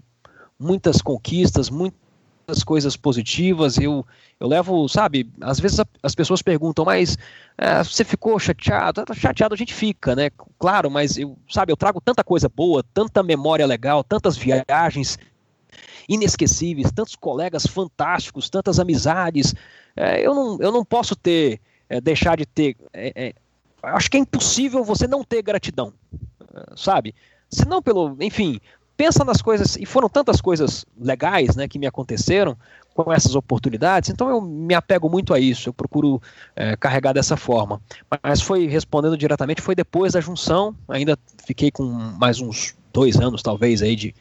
[0.58, 3.78] muitas conquistas, muitas coisas positivas.
[3.78, 4.04] Eu,
[4.38, 7.16] eu levo, sabe, às vezes as pessoas perguntam, mas
[7.56, 9.06] é, você ficou chateado?
[9.06, 10.28] Tá chateado a gente fica, né?
[10.58, 15.18] Claro, mas eu, sabe, eu trago tanta coisa boa, tanta memória legal, tantas viagens
[16.10, 19.54] inesquecíveis, tantos colegas fantásticos, tantas amizades.
[19.96, 22.76] É, eu, não, eu não posso ter, é, deixar de ter.
[22.92, 23.34] É, é,
[23.82, 25.94] acho que é impossível você não ter gratidão,
[26.76, 27.14] sabe?
[27.48, 28.60] Se não pelo, enfim,
[28.96, 32.56] pensa nas coisas, e foram tantas coisas legais né, que me aconteceram
[32.92, 36.20] com essas oportunidades, então eu me apego muito a isso, eu procuro
[36.54, 37.80] é, carregar dessa forma.
[38.22, 43.42] Mas foi, respondendo diretamente, foi depois da junção, ainda fiquei com mais uns dois anos,
[43.42, 44.14] talvez, aí de,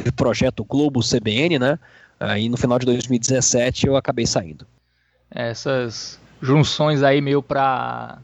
[0.00, 1.78] de projeto Globo CBN, né?
[2.18, 4.66] Aí no final de 2017 eu acabei saindo.
[5.30, 8.18] Essas junções aí meio para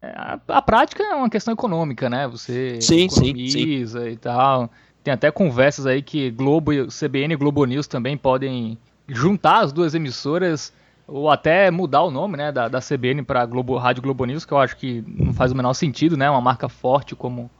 [0.00, 2.28] é, a, a, prática é uma questão econômica, né?
[2.28, 4.12] Você sim, economiza sim, sim.
[4.12, 4.70] e tal.
[5.02, 8.78] Tem até conversas aí que Globo, CBN e Globo News também podem
[9.08, 10.72] juntar as duas emissoras
[11.06, 14.52] ou até mudar o nome, né, da, da CBN para Globo Rádio Globo News, que
[14.52, 16.30] eu acho que não faz o menor sentido, né?
[16.30, 17.50] Uma marca forte como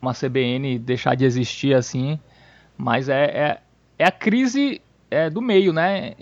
[0.00, 2.18] uma CBN deixar de existir assim.
[2.78, 3.60] Mas é, é,
[3.98, 6.14] é a crise é, do meio, né?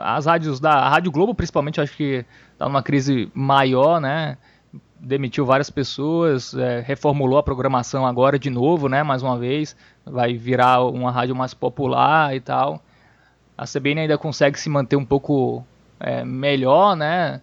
[0.00, 4.38] As rádios da Rádio Globo, principalmente, acho que está numa crise maior, né?
[5.00, 9.02] Demitiu várias pessoas, é, reformulou a programação agora de novo, né?
[9.02, 12.80] Mais uma vez, vai virar uma rádio mais popular e tal.
[13.58, 15.66] A CBN ainda consegue se manter um pouco
[15.98, 17.40] é, melhor, né?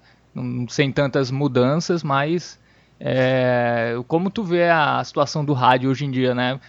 [0.69, 2.57] Sem tantas mudanças, mas
[2.99, 6.59] é, como tu vê a situação do rádio hoje em dia, né?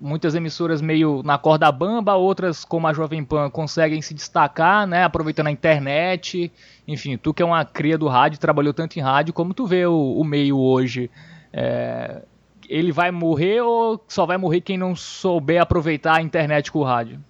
[0.00, 5.04] Muitas emissoras meio na corda bamba, outras como a Jovem Pan conseguem se destacar, né,
[5.04, 6.52] aproveitando a internet.
[6.86, 9.86] Enfim, tu que é uma cria do rádio, trabalhou tanto em rádio, como tu vê
[9.86, 11.10] o, o meio hoje?
[11.52, 12.22] É,
[12.68, 16.84] ele vai morrer ou só vai morrer quem não souber aproveitar a internet com o
[16.84, 17.20] rádio?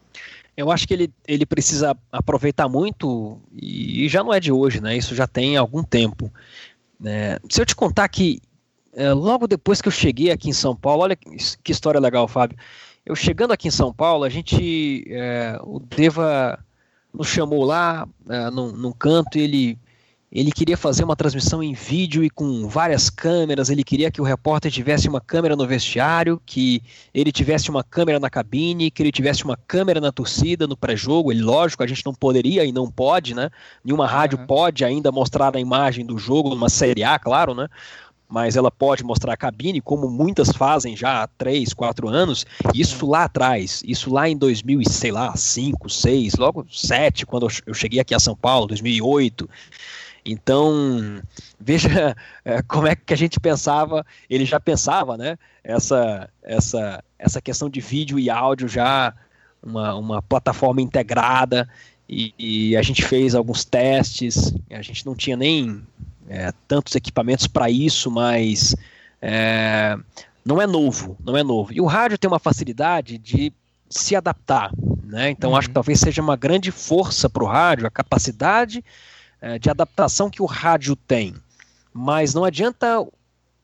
[0.56, 4.96] Eu acho que ele, ele precisa aproveitar muito e já não é de hoje, né?
[4.96, 6.32] Isso já tem algum tempo.
[7.04, 8.40] É, se eu te contar que
[8.96, 12.58] é, logo depois que eu cheguei aqui em São Paulo, olha que história legal, Fábio.
[13.04, 16.58] Eu chegando aqui em São Paulo, a gente, é, o Deva
[17.12, 19.78] nos chamou lá é, num, num canto, ele
[20.30, 23.70] ele queria fazer uma transmissão em vídeo e com várias câmeras.
[23.70, 26.82] Ele queria que o repórter tivesse uma câmera no vestiário, que
[27.14, 31.32] ele tivesse uma câmera na cabine, que ele tivesse uma câmera na torcida, no pré-jogo.
[31.32, 33.50] Lógico, a gente não poderia e não pode, né?
[33.84, 34.46] Nenhuma rádio uhum.
[34.46, 37.68] pode ainda mostrar a imagem do jogo numa Série A, claro, né?
[38.28, 43.06] Mas ela pode mostrar a cabine, como muitas fazem já há 3, 4 anos, isso
[43.06, 48.00] lá atrás, isso lá em 2000, sei lá, 5, 6, logo 7, quando eu cheguei
[48.00, 49.48] aqui a São Paulo, 2008.
[50.24, 51.22] Então,
[51.58, 57.40] veja é, como é que a gente pensava, ele já pensava, né, essa, essa, essa
[57.40, 59.14] questão de vídeo e áudio já,
[59.62, 61.68] uma, uma plataforma integrada,
[62.08, 65.82] e, e a gente fez alguns testes, a gente não tinha nem
[66.28, 68.74] é, tantos equipamentos para isso, mas
[69.20, 69.96] é,
[70.44, 71.72] não é novo, não é novo.
[71.72, 73.52] E o rádio tem uma facilidade de
[73.88, 74.70] se adaptar,
[75.04, 75.30] né?
[75.30, 75.56] Então uhum.
[75.56, 78.84] acho que talvez seja uma grande força para o rádio, a capacidade
[79.40, 81.34] é, de adaptação que o rádio tem.
[81.92, 83.06] Mas não adianta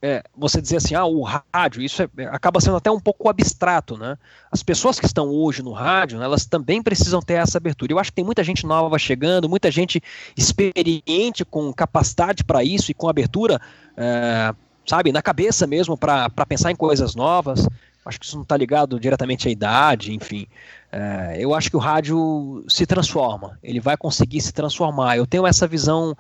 [0.03, 3.97] é, você dizer assim, ah, o rádio, isso é, acaba sendo até um pouco abstrato,
[3.97, 4.19] né?
[4.51, 7.93] As pessoas que estão hoje no rádio, né, elas também precisam ter essa abertura.
[7.93, 10.03] Eu acho que tem muita gente nova chegando, muita gente
[10.37, 13.61] experiente com capacidade para isso e com abertura,
[13.97, 14.53] é,
[14.85, 17.69] sabe, na cabeça mesmo para pensar em coisas novas.
[18.05, 20.49] Acho que isso não está ligado diretamente à idade, enfim.
[20.91, 25.17] É, eu acho que o rádio se transforma, ele vai conseguir se transformar.
[25.17, 26.17] Eu tenho essa visão,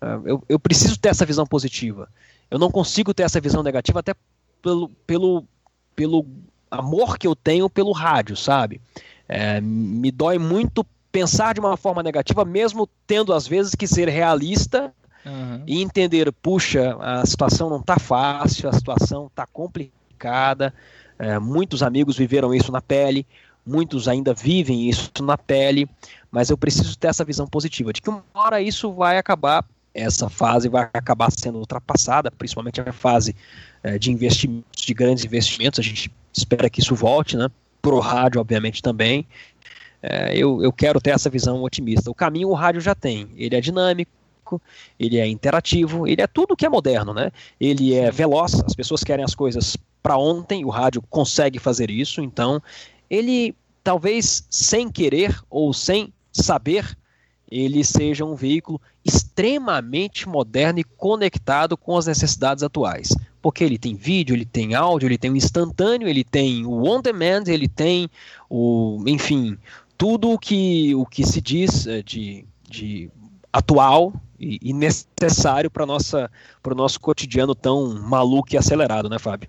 [0.00, 2.08] é, eu, eu preciso ter essa visão positiva
[2.50, 4.14] eu não consigo ter essa visão negativa até
[4.62, 5.44] pelo, pelo,
[5.94, 6.26] pelo
[6.70, 8.80] amor que eu tenho pelo rádio, sabe?
[9.28, 14.08] É, me dói muito pensar de uma forma negativa, mesmo tendo às vezes que ser
[14.08, 14.92] realista
[15.24, 15.62] uhum.
[15.66, 20.72] e entender, puxa, a situação não está fácil, a situação está complicada.
[21.18, 23.26] É, muitos amigos viveram isso na pele,
[23.64, 25.88] muitos ainda vivem isso na pele,
[26.30, 29.64] mas eu preciso ter essa visão positiva de que uma hora isso vai acabar
[29.96, 33.34] essa fase vai acabar sendo ultrapassada, principalmente a fase
[33.82, 35.80] é, de investimentos, de grandes investimentos.
[35.80, 37.48] A gente espera que isso volte, né?
[37.80, 39.26] Pro rádio, obviamente, também.
[40.02, 42.10] É, eu, eu quero ter essa visão otimista.
[42.10, 43.28] O caminho o rádio já tem.
[43.36, 44.60] Ele é dinâmico,
[45.00, 47.32] ele é interativo, ele é tudo que é moderno, né?
[47.58, 52.20] Ele é veloz, as pessoas querem as coisas para ontem, o rádio consegue fazer isso,
[52.20, 52.62] então
[53.10, 56.96] ele talvez sem querer ou sem saber
[57.50, 63.14] ele seja um veículo extremamente moderno e conectado com as necessidades atuais.
[63.40, 67.00] Porque ele tem vídeo, ele tem áudio, ele tem o instantâneo, ele tem o on
[67.00, 68.10] demand, ele tem
[68.50, 69.56] o, enfim,
[69.96, 73.10] tudo o que, o que se diz é, de, de
[73.52, 79.48] atual e, e necessário para o nosso cotidiano tão maluco e acelerado, né, Fábio?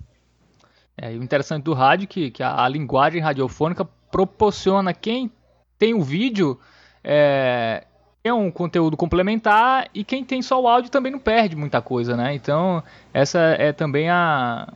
[0.95, 5.31] É, o interessante do rádio é que, que a, a, linguagem radiofônica proporciona quem
[5.77, 6.59] tem o vídeo
[7.03, 7.85] é,
[8.27, 12.15] é um conteúdo complementar e quem tem só o áudio também não perde muita coisa,
[12.15, 12.33] né?
[12.33, 14.71] Então essa é também a,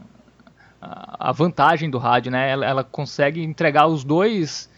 [0.82, 2.50] a vantagem do rádio, né?
[2.50, 4.70] Ela, ela consegue entregar os dois,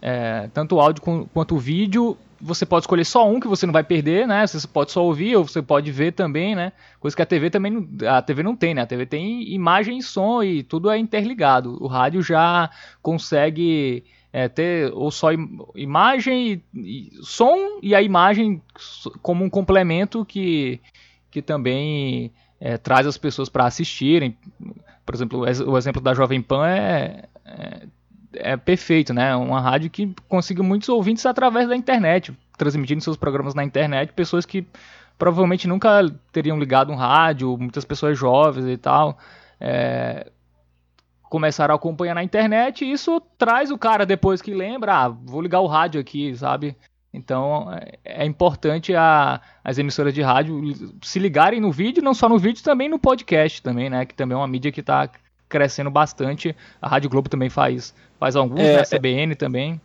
[0.00, 2.16] é, tanto o áudio quanto o vídeo.
[2.40, 4.44] Você pode escolher só um que você não vai perder, né?
[4.44, 6.72] Você pode só ouvir ou você pode ver também, né?
[6.98, 8.82] Coisa que a TV também não, a TV não tem, né?
[8.82, 11.78] A TV tem imagem e som e tudo é interligado.
[11.80, 12.68] O rádio já
[13.00, 15.28] consegue é, ter ou só
[15.74, 18.62] imagem e, e, som e a imagem
[19.20, 20.80] como um complemento que,
[21.30, 24.36] que também é, traz as pessoas para assistirem.
[25.04, 27.86] Por exemplo, o exemplo da Jovem Pan é, é,
[28.34, 29.34] é, perfeito, né?
[29.36, 34.46] Uma rádio que conseguiu muitos ouvintes através da internet, transmitindo seus programas na internet, pessoas
[34.46, 34.64] que
[35.18, 39.18] provavelmente nunca teriam ligado um rádio, muitas pessoas jovens e tal.
[39.60, 40.30] É,
[41.32, 45.40] começaram a acompanhar na internet e isso traz o cara depois que lembra, ah, vou
[45.40, 46.76] ligar o rádio aqui, sabe?
[47.10, 50.60] Então é, é importante a, as emissoras de rádio
[51.00, 54.04] se ligarem no vídeo, não só no vídeo, também no podcast também, né?
[54.04, 55.08] Que também é uma mídia que está
[55.48, 56.54] crescendo bastante.
[56.82, 58.80] A Rádio Globo também faz, faz alguns, é, né?
[58.82, 59.80] A CBN também.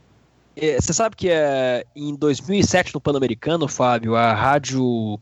[0.53, 5.17] É, você sabe que é, em 2007 no Pan-Americano, Fábio, a rádio,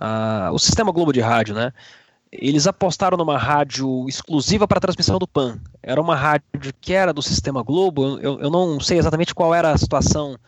[0.00, 1.74] a, o sistema Globo de rádio, né?
[2.30, 5.58] Eles apostaram numa rádio exclusiva para transmissão do PAN.
[5.82, 6.44] Era uma rádio
[6.80, 8.18] que era do sistema Globo.
[8.18, 10.38] Eu, eu não sei exatamente qual era a situação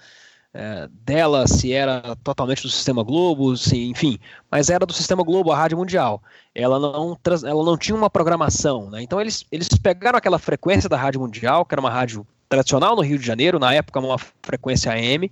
[0.52, 4.18] é, dela, se era totalmente do Sistema Globo, se, enfim,
[4.50, 6.22] mas era do Sistema Globo, a Rádio Mundial.
[6.54, 9.02] Ela não, ela não tinha uma programação, né?
[9.02, 13.02] Então eles, eles pegaram aquela frequência da Rádio Mundial, que era uma rádio tradicional no
[13.02, 15.30] Rio de Janeiro, na época uma frequência AM,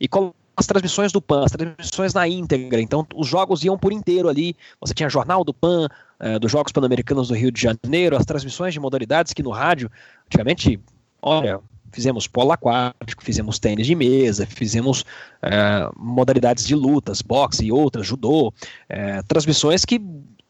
[0.00, 2.80] e com as transmissões do PAN, as transmissões na íntegra.
[2.80, 4.56] Então os jogos iam por inteiro ali.
[4.80, 5.88] Você tinha jornal do PAN,
[6.18, 9.90] é, dos Jogos Pan-Americanos do Rio de Janeiro, as transmissões de modalidades que no rádio,
[10.26, 10.80] antigamente,
[11.20, 11.60] olha,
[11.92, 15.02] Fizemos polo aquático, fizemos tênis de mesa, fizemos
[15.40, 18.52] é, modalidades de lutas, boxe e outras, judô,
[18.86, 19.98] é, transmissões que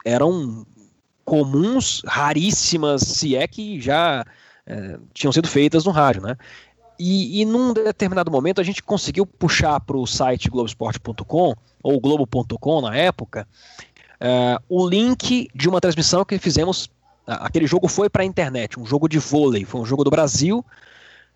[0.05, 0.67] eram
[1.25, 4.25] comuns, raríssimas, se é que já
[5.15, 6.37] tinham sido feitas no rádio, né?
[6.99, 12.81] E, e num determinado momento a gente conseguiu puxar para o site globesport.com ou globo.com
[12.81, 13.47] na época
[14.21, 16.91] é, o link de uma transmissão que fizemos.
[17.27, 20.65] Aquele jogo foi para a internet, um jogo de vôlei, foi um jogo do Brasil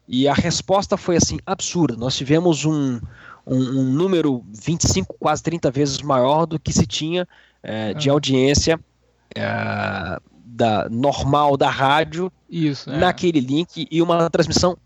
[0.06, 1.96] e a resposta foi assim absurda.
[1.96, 3.00] Nós tivemos um,
[3.46, 7.26] um, um número 25, quase 30 vezes maior do que se tinha
[7.62, 8.78] é, de audiência
[9.34, 12.96] é, da normal da rádio Isso, é.
[12.96, 14.76] naquele link e uma transmissão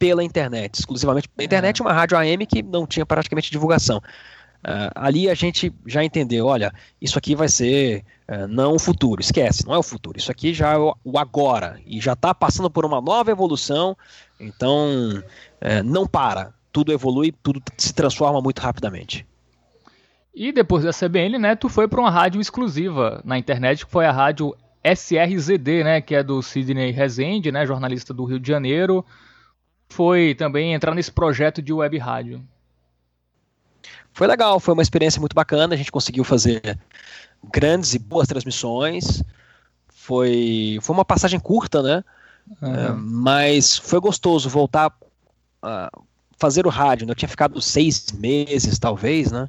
[0.00, 1.28] pela internet, exclusivamente.
[1.28, 3.98] Pela internet, uma rádio AM que não tinha praticamente divulgação.
[3.98, 9.20] Uh, ali a gente já entendeu, olha, isso aqui vai ser uh, não o futuro,
[9.20, 12.34] esquece, não é o futuro, isso aqui já é o, o agora, e já está
[12.34, 13.96] passando por uma nova evolução,
[14.38, 15.22] então
[15.62, 19.26] uh, não para, tudo evolui, tudo se transforma muito rapidamente.
[20.34, 24.04] E depois da CBN, né, tu foi para uma rádio exclusiva na internet, que foi
[24.04, 29.04] a rádio SRZD, né, que é do Sidney Rezende, né, jornalista do Rio de Janeiro,
[29.90, 32.42] foi também entrar nesse projeto de web rádio
[34.12, 35.74] foi legal, foi uma experiência muito bacana.
[35.74, 36.78] A gente conseguiu fazer
[37.52, 39.22] grandes e boas transmissões.
[39.88, 42.04] Foi, foi uma passagem curta, né?
[42.60, 42.74] Uhum.
[42.74, 44.92] É, mas foi gostoso voltar
[45.62, 45.90] a
[46.38, 47.06] fazer o rádio.
[47.06, 47.12] Né?
[47.12, 49.48] Eu tinha ficado seis meses, talvez, né?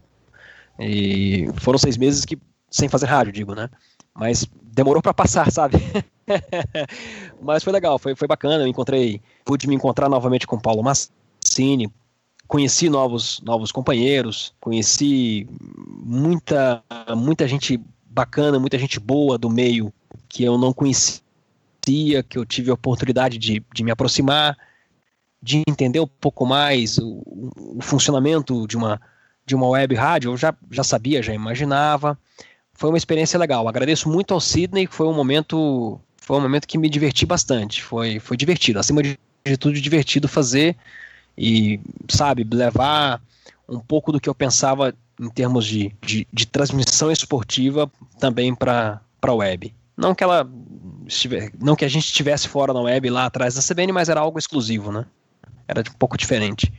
[0.80, 2.38] E foram seis meses que
[2.69, 3.69] sem fazer rádio, digo, né?
[4.15, 5.77] Mas demorou para passar, sabe?
[7.41, 8.63] Mas foi legal, foi, foi bacana.
[8.63, 11.91] Eu encontrei, pude me encontrar novamente com Paulo Massini,
[12.47, 15.47] conheci novos, novos companheiros, conheci
[16.03, 16.84] muita,
[17.15, 19.93] muita gente bacana, muita gente boa do meio
[20.27, 21.21] que eu não conhecia,
[22.27, 24.57] que eu tive a oportunidade de, de me aproximar,
[25.41, 29.01] de entender um pouco mais o, o funcionamento de uma,
[29.45, 32.17] de uma web rádio, eu já, já sabia, já imaginava.
[32.81, 33.67] Foi uma experiência legal.
[33.67, 37.83] Agradeço muito ao Sidney, foi um momento, foi um momento que me diverti bastante.
[37.83, 39.19] Foi, foi divertido, acima de
[39.59, 40.75] tudo divertido fazer
[41.38, 41.79] e,
[42.09, 43.21] sabe, levar
[43.69, 47.88] um pouco do que eu pensava em termos de, de, de transmissão esportiva
[48.19, 49.71] também para a web.
[49.95, 50.49] Não que ela
[51.05, 54.21] estivesse, não que a gente estivesse fora na web lá atrás da CBN, mas era
[54.21, 55.05] algo exclusivo, né?
[55.67, 56.73] Era um pouco diferente.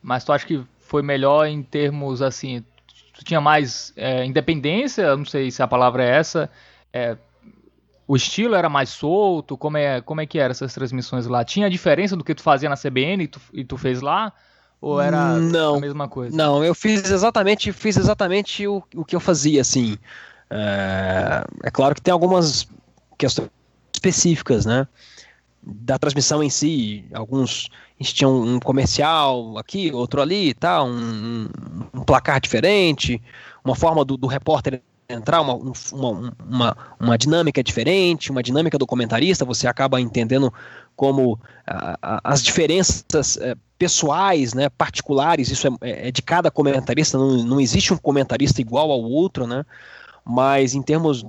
[0.00, 2.62] Mas tu acha que foi melhor em termos assim,
[3.16, 6.50] tu tinha mais é, independência, não sei se a palavra é essa,
[6.92, 7.16] é,
[8.06, 9.56] o estilo era mais solto?
[9.56, 11.44] Como é, como é que eram essas transmissões lá?
[11.44, 14.32] Tinha diferença do que tu fazia na CBN e tu, e tu fez lá?
[14.80, 16.36] Ou era não, a mesma coisa?
[16.36, 19.96] Não, eu fiz exatamente, fiz exatamente o, o que eu fazia, assim.
[20.50, 22.68] É, é claro que tem algumas
[23.18, 23.50] questões
[23.92, 24.86] específicas, né?
[25.62, 27.68] Da transmissão em si, alguns
[28.04, 31.48] tinham um comercial aqui, outro ali, tá, um,
[31.94, 33.22] um placar diferente,
[33.64, 38.86] uma forma do, do repórter entrar, uma, uma, uma, uma, dinâmica diferente, uma dinâmica do
[38.86, 40.52] comentarista, você acaba entendendo
[40.96, 41.38] como
[42.02, 47.92] as diferenças é, pessoais, né, particulares, isso é, é, de cada comentarista, não, não existe
[47.92, 49.64] um comentarista igual ao outro, né,
[50.24, 51.24] mas em termos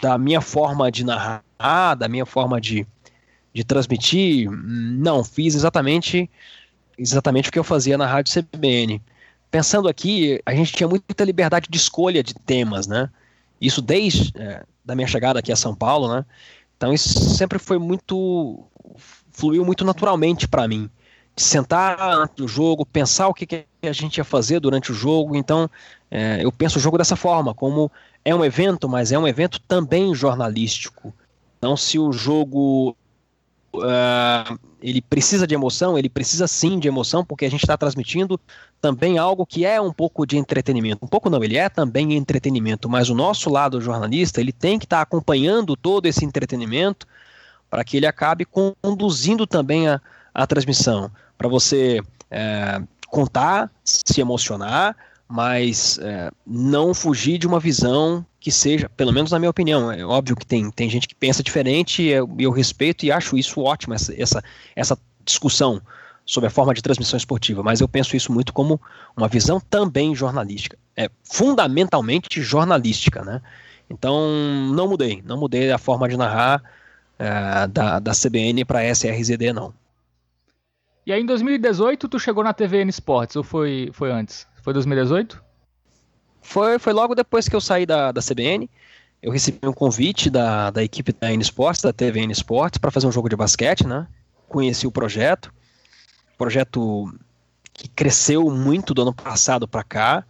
[0.00, 2.86] da minha forma de narrar, da minha forma de,
[3.56, 6.30] de transmitir, não, fiz exatamente
[6.98, 9.02] exatamente o que eu fazia na rádio CBN
[9.50, 13.08] pensando aqui, a gente tinha muita liberdade de escolha de temas, né?
[13.60, 16.24] Isso desde é, da minha chegada aqui a São Paulo, né?
[16.76, 18.62] Então isso sempre foi muito
[19.30, 20.90] fluiu muito naturalmente para mim.
[21.34, 24.94] De sentar antes do jogo, pensar o que, que, a gente ia fazer durante o
[24.94, 25.36] jogo.
[25.36, 25.70] Então,
[26.10, 27.90] é, eu penso o jogo dessa forma, como
[28.24, 31.14] é um evento, mas é um evento também jornalístico.
[31.58, 32.96] Então, se o jogo
[33.78, 38.38] uh, ele precisa de emoção, ele precisa sim de emoção, porque a gente está transmitindo
[38.80, 41.04] também algo que é um pouco de entretenimento.
[41.04, 44.86] Um pouco não, ele é também entretenimento, mas o nosso lado jornalista, ele tem que
[44.86, 47.06] estar tá acompanhando todo esse entretenimento
[47.70, 48.46] para que ele acabe
[48.82, 50.00] conduzindo também a,
[50.32, 51.10] a transmissão.
[51.36, 52.00] Para você
[52.30, 54.96] é, contar, se emocionar,
[55.28, 60.04] mas é, não fugir de uma visão que seja, pelo menos na minha opinião, é
[60.04, 63.60] óbvio que tem, tem gente que pensa diferente e eu, eu respeito e acho isso
[63.60, 65.82] ótimo, essa, essa, essa discussão
[66.24, 68.80] sobre a forma de transmissão esportiva, mas eu penso isso muito como
[69.16, 73.42] uma visão também jornalística, é fundamentalmente jornalística, né?
[73.88, 74.28] Então
[74.72, 76.62] não mudei, não mudei a forma de narrar
[77.18, 79.72] é, da, da CBN para SRZD não.
[81.04, 84.46] E aí em 2018 tu chegou na TVN Sports ou foi, foi antes?
[84.66, 85.40] Foi 2018?
[86.42, 88.68] Foi, foi logo depois que eu saí da, da CBN.
[89.22, 92.90] Eu recebi um convite da, da equipe da N Sports, da TV N Sports, para
[92.90, 94.08] fazer um jogo de basquete, né?
[94.48, 95.54] Conheci o projeto.
[96.36, 97.16] Projeto
[97.72, 100.24] que cresceu muito do ano passado para cá.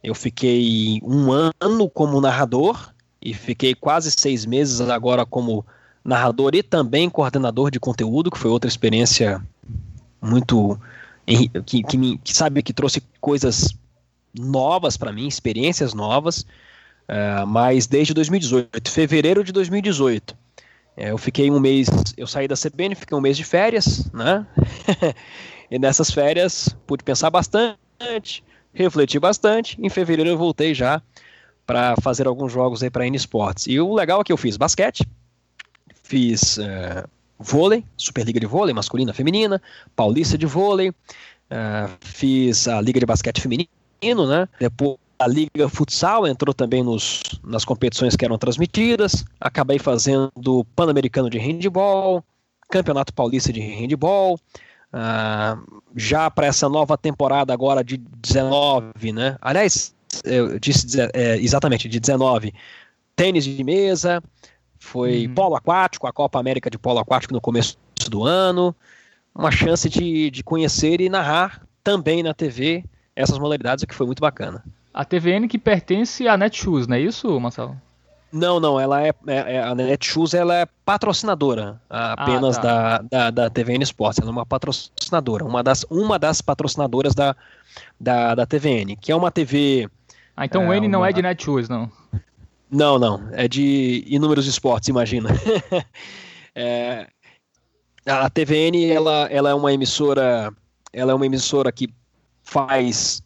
[0.00, 5.66] Eu fiquei um ano como narrador e fiquei quase seis meses agora como
[6.04, 9.44] narrador e também coordenador de conteúdo, que foi outra experiência
[10.20, 10.78] muito
[11.66, 13.74] que, que, me, que sabe que trouxe coisas
[14.38, 16.40] novas para mim, experiências novas,
[17.08, 20.36] uh, mas desde 2018, fevereiro de 2018.
[20.96, 24.46] É, eu fiquei um mês, eu saí da CBN, fiquei um mês de férias, né?
[25.70, 29.80] e nessas férias pude pensar bastante, refletir bastante.
[29.80, 31.02] Em fevereiro eu voltei já
[31.66, 33.66] para fazer alguns jogos aí para N Sports.
[33.66, 35.06] E o legal é que eu fiz basquete,
[36.02, 37.08] fiz uh,
[37.42, 39.60] vôlei, Superliga de vôlei, masculina, feminina,
[39.94, 43.68] Paulista de vôlei, uh, fiz a Liga de basquete feminino
[44.26, 44.48] né?
[44.58, 49.24] Depois a Liga Futsal entrou também nos, nas competições que eram transmitidas.
[49.40, 52.24] Acabei fazendo Pan-Americano de Handball,
[52.68, 54.34] Campeonato Paulista de Handball.
[54.92, 59.36] Uh, já para essa nova temporada agora de 19, né?
[59.40, 62.52] Aliás, eu disse é, exatamente, de 19,
[63.16, 64.22] tênis de mesa,
[64.82, 65.34] foi uhum.
[65.34, 67.78] polo aquático, a Copa América de polo aquático no começo
[68.10, 68.74] do ano.
[69.32, 74.06] Uma chance de, de conhecer e narrar também na TV essas modalidades, o que foi
[74.06, 74.62] muito bacana.
[74.92, 77.80] A TVN que pertence à Netshoes, não é isso, Marcelo?
[78.32, 82.98] Não, não, ela é, é, é a Netshoes ela é patrocinadora apenas ah, tá.
[82.98, 87.36] da, da, da TVN Sports, ela é uma patrocinadora, uma das, uma das patrocinadoras da,
[88.00, 89.88] da, da TVN, que é uma TV...
[90.36, 91.90] Ah, então é, o N não é de Netshoes, não?
[92.72, 95.28] Não, não, é de inúmeros esportes, imagina.
[96.56, 97.06] é,
[98.06, 100.50] a TVN, ela, ela é uma emissora,
[100.90, 101.92] ela é uma emissora que
[102.42, 103.22] faz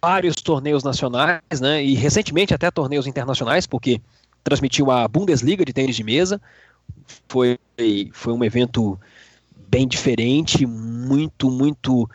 [0.00, 1.82] vários torneios nacionais, né?
[1.82, 4.00] E recentemente até torneios internacionais, porque
[4.44, 6.40] transmitiu a Bundesliga de tênis de mesa.
[7.28, 7.58] Foi,
[8.12, 8.98] foi um evento
[9.68, 12.08] bem diferente, muito, muito.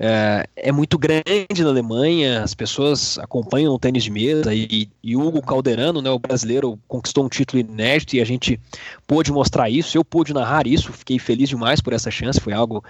[0.00, 1.24] É, é muito grande
[1.60, 6.20] na Alemanha, as pessoas acompanham o tênis de mesa e, e Hugo Calderano, né, o
[6.20, 8.60] brasileiro, conquistou um título inédito e a gente
[9.08, 12.84] pôde mostrar isso, eu pude narrar isso, fiquei feliz demais por essa chance, foi algo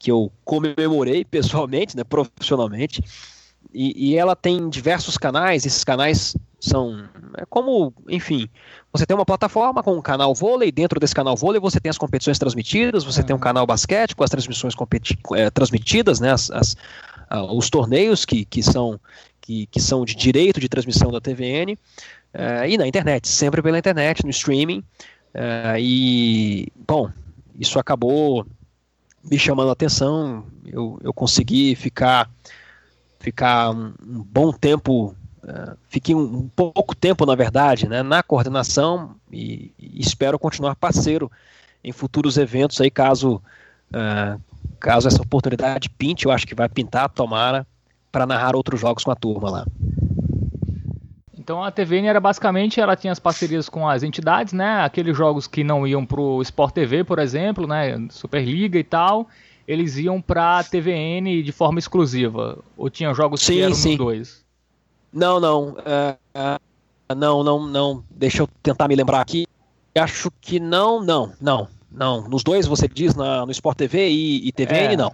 [0.00, 3.04] que eu comemorei pessoalmente, né, profissionalmente.
[3.72, 8.48] E, e, ela tem diversos canais, esses canais são é como, enfim,
[8.92, 11.98] você tem uma plataforma com um canal vôlei, dentro desse canal vôlei você tem as
[11.98, 14.74] competições transmitidas, você tem um canal basquete com as transmissões
[15.34, 16.76] é, transmitidas, né, as, as
[17.54, 18.98] os torneios que, que, são,
[19.40, 21.76] que, que são de direito de transmissão da TVN,
[22.32, 24.82] é, e na internet, sempre pela internet, no streaming,
[25.34, 27.10] É, e, bom,
[27.58, 28.46] isso acabou
[29.22, 30.46] me chamando a atenção.
[30.64, 32.30] Eu, eu consegui ficar,
[33.18, 35.16] ficar um, um bom tempo, uh,
[35.88, 41.30] fiquei um, um, pouco tempo, na verdade, né, na coordenação e, e, espero continuar parceiro
[41.82, 43.40] em futuros eventos aí, caso,
[43.92, 44.40] uh,
[44.78, 47.66] caso essa oportunidade pinte, eu acho que vai pintar, tomara,
[48.10, 49.66] para narrar outros jogos com a turma lá.
[51.38, 54.82] Então a TVN era basicamente, ela tinha as parcerias com as entidades, né?
[54.82, 58.06] Aqueles jogos que não iam pro Sport TV, por exemplo, né?
[58.10, 59.28] Superliga e tal,
[59.66, 62.58] eles iam pra TVN de forma exclusiva.
[62.76, 63.96] Ou tinham jogos sim, que eram sim.
[63.96, 64.44] dois?
[65.12, 65.70] Não, não.
[65.70, 68.04] Uh, uh, não, não, não.
[68.10, 69.46] Deixa eu tentar me lembrar aqui.
[69.94, 71.68] Acho que não, não, não.
[71.90, 72.28] Não.
[72.28, 74.96] Nos dois você diz na, no Sport TV e, e TVN, é.
[74.96, 75.12] não.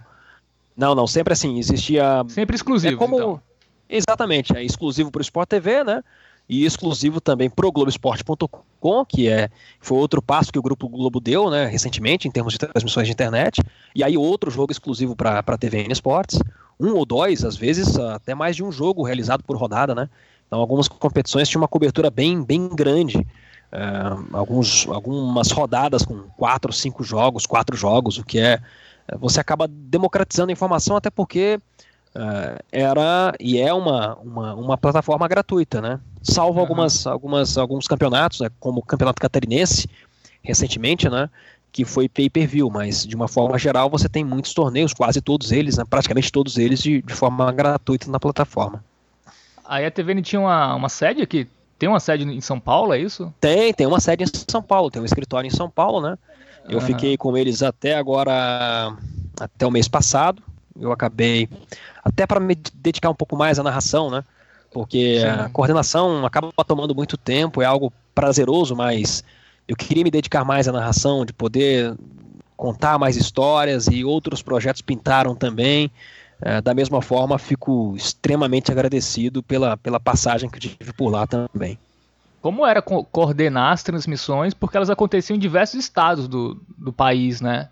[0.77, 1.07] Não, não.
[1.07, 2.25] Sempre assim, existia.
[2.29, 2.95] Sempre exclusivo.
[2.95, 3.17] É como.
[3.17, 3.41] Então.
[3.89, 6.03] Exatamente, é exclusivo para o Sport TV, né?
[6.49, 9.49] E exclusivo também para o Globoesporte.com, que é,
[9.81, 13.13] foi outro passo que o Grupo Globo deu né, recentemente em termos de transmissões de
[13.13, 13.63] internet,
[13.95, 16.39] e aí outro jogo exclusivo para a TVN Esportes,
[16.79, 20.09] um ou dois, às vezes até mais de um jogo realizado por rodada, né?
[20.47, 26.73] Então algumas competições tinham uma cobertura bem, bem grande, uh, alguns, algumas rodadas com quatro,
[26.73, 28.61] cinco jogos, quatro jogos, o que é
[29.19, 31.61] você acaba democratizando a informação, até porque
[32.15, 36.01] uh, era e é uma, uma, uma plataforma gratuita, né?
[36.23, 36.61] Salvo uhum.
[36.61, 39.89] algumas, algumas, alguns campeonatos, né, como o Campeonato Catarinense,
[40.43, 41.29] recentemente, né?
[41.71, 45.77] Que foi pay-per-view, mas de uma forma geral você tem muitos torneios, quase todos eles,
[45.77, 48.83] né, praticamente todos eles, de, de forma gratuita na plataforma.
[49.65, 51.49] Aí a TVN tinha uma, uma sede aqui?
[51.79, 53.33] Tem uma sede em São Paulo, é isso?
[53.41, 56.17] Tem, tem uma sede em São Paulo, tem um escritório em São Paulo, né?
[56.69, 56.87] Eu uhum.
[56.87, 58.97] fiquei com eles até agora,
[59.39, 60.43] até o mês passado.
[60.79, 61.49] Eu acabei,
[62.05, 64.25] até para me dedicar um pouco mais à narração, né?
[64.73, 65.27] Porque Sim.
[65.27, 69.23] a coordenação acaba tomando muito tempo, é algo prazeroso, mas
[69.69, 71.95] eu queria me dedicar mais à narração, de poder
[72.57, 75.91] contar mais histórias e outros projetos pintaram também.
[76.41, 81.79] É, da mesma forma, fico extremamente agradecido pela, pela passagem que tive por lá também.
[82.43, 84.53] Como era co coordenar as transmissões?
[84.53, 87.71] Porque elas aconteciam em diversos estados do, do país, né?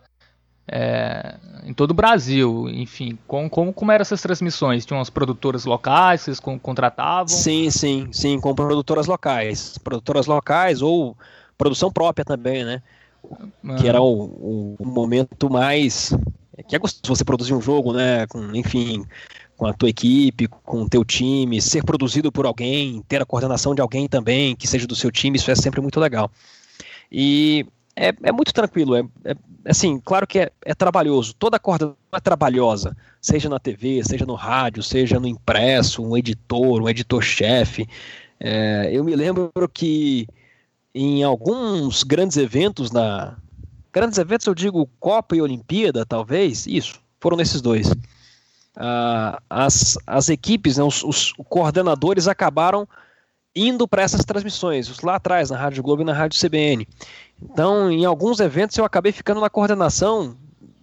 [0.67, 1.35] É,
[1.65, 4.87] em todo o Brasil, enfim, com, como, como eram essas transmissões?
[4.87, 7.29] Tinham as produtoras locais, vocês contratavam?
[7.29, 11.17] Sim, sim, sim, com produtoras locais, produtoras locais ou
[11.59, 12.83] produção própria também, né?
[13.79, 16.13] Que era o, o, o momento mais
[16.69, 18.27] que é gostoso você produzir um jogo, né?
[18.27, 19.05] Com, enfim,
[19.57, 23.75] com a tua equipe, com o teu time, ser produzido por alguém, ter a coordenação
[23.75, 26.31] de alguém também que seja do seu time, isso é sempre muito legal.
[27.11, 27.67] E
[27.97, 28.97] é, é muito tranquilo.
[28.97, 29.35] É, é,
[29.67, 31.35] assim, claro que é, é trabalhoso.
[31.35, 36.83] Toda corda é trabalhosa, seja na TV, seja no rádio, seja no impresso, um editor,
[36.83, 37.89] um editor-chefe.
[38.41, 40.27] É, eu me lembro que
[40.95, 43.37] em alguns grandes eventos na
[43.93, 47.91] grandes eventos eu digo Copa e Olimpíada talvez isso foram nesses dois
[48.77, 52.87] ah, as, as equipes né, os, os coordenadores acabaram
[53.55, 56.87] indo para essas transmissões lá atrás na Rádio Globo e na Rádio CBN
[57.51, 60.37] então, em alguns eventos eu acabei ficando na coordenação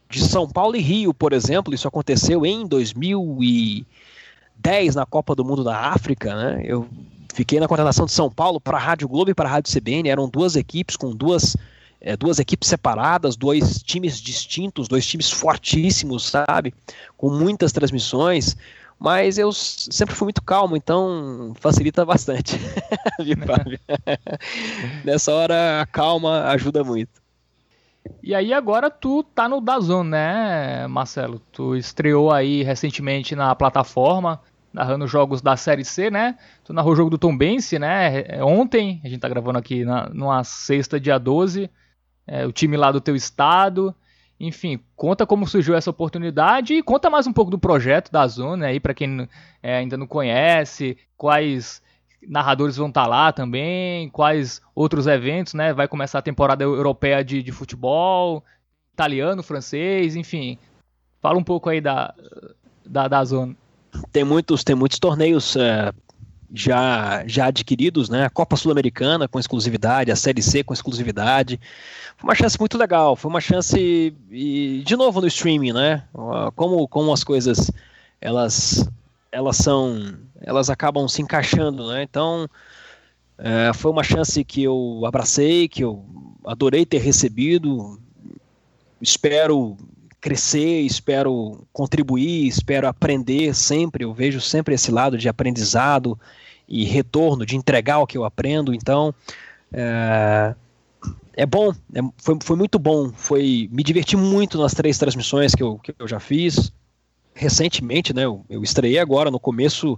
[0.10, 1.74] de São Paulo e Rio, por exemplo.
[1.74, 6.62] Isso aconteceu em 2010 na Copa do Mundo da África, né?
[6.66, 6.88] Eu
[7.34, 10.10] fiquei na coordenação de São Paulo para a Rádio Globo e para a Rádio CBN.
[10.10, 11.56] Eram duas equipes com duas
[12.02, 16.74] é, duas equipes separadas, dois times distintos, dois times fortíssimos, sabe?
[17.18, 18.56] Com muitas transmissões
[19.00, 22.58] mas eu sempre fui muito calmo, então facilita bastante.
[23.24, 23.80] Viu, Fábio?
[25.06, 27.22] Nessa hora a calma ajuda muito.
[28.22, 31.40] E aí agora tu tá no Dazon, né, Marcelo?
[31.52, 34.42] Tu estreou aí recentemente na plataforma,
[34.74, 36.38] narrando jogos da Série C, né?
[36.66, 38.22] Tu narrou o jogo do Tom Bense, né?
[38.28, 41.70] É, ontem, a gente tá gravando aqui na, numa sexta, dia 12,
[42.28, 43.96] é, o time lá do teu estado.
[44.40, 48.68] Enfim, conta como surgiu essa oportunidade e conta mais um pouco do projeto da Zona
[48.68, 49.28] aí para quem
[49.62, 51.82] é, ainda não conhece, quais
[52.26, 55.74] narradores vão estar tá lá também, quais outros eventos, né?
[55.74, 58.44] Vai começar a temporada europeia de, de futebol,
[58.94, 60.58] italiano, francês, enfim.
[61.22, 62.14] Fala um pouco aí da,
[62.86, 63.56] da, da Zona.
[64.12, 65.92] Tem muitos, tem muitos torneios é,
[66.54, 68.26] já, já adquiridos, né?
[68.26, 71.60] A Copa Sul-Americana com exclusividade, a Série C com exclusividade.
[72.18, 76.04] Foi uma chance muito legal, foi uma chance e, de novo no streaming, né?
[76.56, 77.72] Como, como as coisas
[78.20, 78.90] elas
[79.32, 82.04] elas são elas acabam se encaixando, né?
[82.04, 82.50] Então
[83.38, 86.04] é, foi uma chance que eu abracei, que eu
[86.46, 88.00] adorei ter recebido.
[89.02, 89.78] Espero
[90.20, 94.04] crescer, espero contribuir, espero aprender sempre.
[94.04, 96.20] Eu vejo sempre esse lado de aprendizado
[96.68, 98.74] e retorno, de entregar o que eu aprendo.
[98.74, 99.14] Então,
[99.72, 100.54] é,
[101.34, 103.12] é bom, é, foi, foi muito bom.
[103.16, 106.72] Foi me diverti muito nas três transmissões que eu, que eu já fiz.
[107.34, 108.26] Recentemente, né?
[108.26, 109.98] Eu, eu estreiei agora no começo,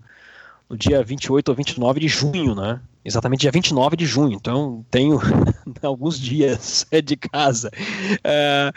[0.69, 2.79] no dia 28 ou 29 de junho, né?
[3.03, 4.33] Exatamente dia 29 de junho.
[4.33, 5.19] Então tenho
[5.81, 7.71] alguns dias de casa.
[8.23, 8.71] É,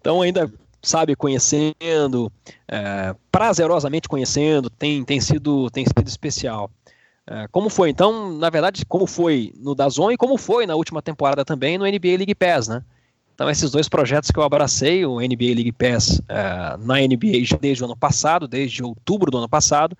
[0.00, 0.52] então ainda
[0.82, 2.32] sabe, conhecendo,
[2.68, 6.70] é, prazerosamente conhecendo, tem, tem, sido, tem sido especial.
[7.26, 11.02] É, como foi, então, na verdade, como foi no Dazon e como foi na última
[11.02, 12.82] temporada também no NBA League Pass, né?
[13.34, 17.82] Então, esses dois projetos que eu abracei, o NBA League Pass é, na NBA desde
[17.82, 19.96] o ano passado, desde outubro do ano passado,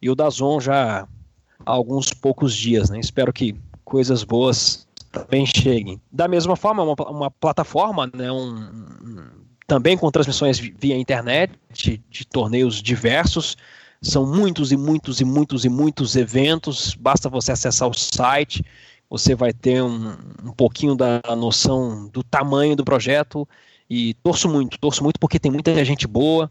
[0.00, 3.00] e o Dazon já há alguns poucos dias, né?
[3.00, 6.00] Espero que coisas boas também cheguem.
[6.10, 9.30] Da mesma forma, uma, uma plataforma, né, um,
[9.66, 13.56] também com transmissões via internet de, de, torneios diversos.
[14.02, 16.94] São muitos e muitos e muitos e muitos eventos.
[16.94, 18.64] Basta você acessar o site,
[19.08, 23.48] você vai ter um, um pouquinho da noção do tamanho do projeto.
[23.88, 26.50] E torço muito, torço muito porque tem muita gente boa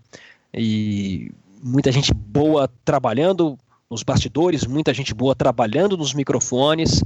[0.53, 3.57] e muita gente boa trabalhando
[3.89, 7.03] nos bastidores, muita gente boa trabalhando nos microfones.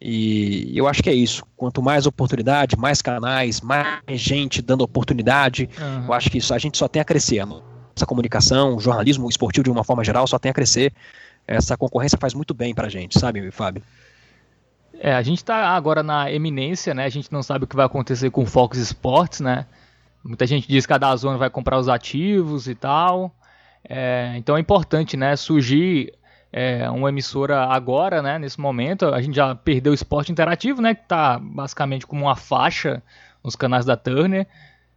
[0.00, 1.42] E eu acho que é isso.
[1.56, 6.06] Quanto mais oportunidade, mais canais, mais gente dando oportunidade, uhum.
[6.06, 7.42] eu acho que isso a gente só tem a crescer.
[7.96, 10.92] Essa comunicação, o jornalismo esportivo de uma forma geral só tem a crescer.
[11.46, 13.82] Essa concorrência faz muito bem pra gente, sabe, Fábio?
[14.98, 17.04] É, a gente tá agora na eminência, né?
[17.04, 19.66] A gente não sabe o que vai acontecer com o Fox Sports, né?
[20.24, 23.34] Muita gente diz que a Dazone vai comprar os ativos e tal.
[23.88, 26.12] É, então é importante, né, surgir
[26.58, 29.04] é, uma emissora agora, né, nesse momento.
[29.08, 33.02] A gente já perdeu o esporte interativo, né, que está basicamente como uma faixa
[33.44, 34.46] nos canais da Turner.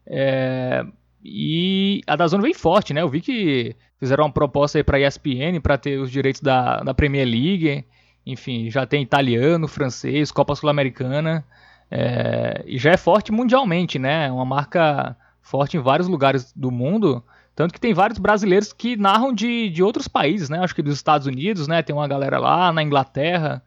[0.07, 0.85] É,
[1.21, 3.01] e a Dazone vem forte, né?
[3.01, 6.77] Eu vi que fizeram uma proposta aí para a ESPN para ter os direitos da,
[6.79, 7.83] da Premier League.
[8.25, 11.43] Enfim, já tem italiano, francês, Copa Sul-Americana.
[11.91, 14.31] É, e já é forte mundialmente, né?
[14.31, 17.21] Uma marca forte em vários lugares do mundo.
[17.59, 20.59] Tanto que tem vários brasileiros que narram de, de outros países, né?
[20.59, 21.83] Acho que dos Estados Unidos, né?
[21.83, 23.61] Tem uma galera lá na Inglaterra.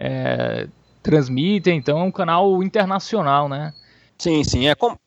[0.00, 0.66] É,
[1.02, 3.74] transmitem, então é um canal internacional, né?
[4.16, 4.68] Sim, sim.
[4.68, 4.98] É como,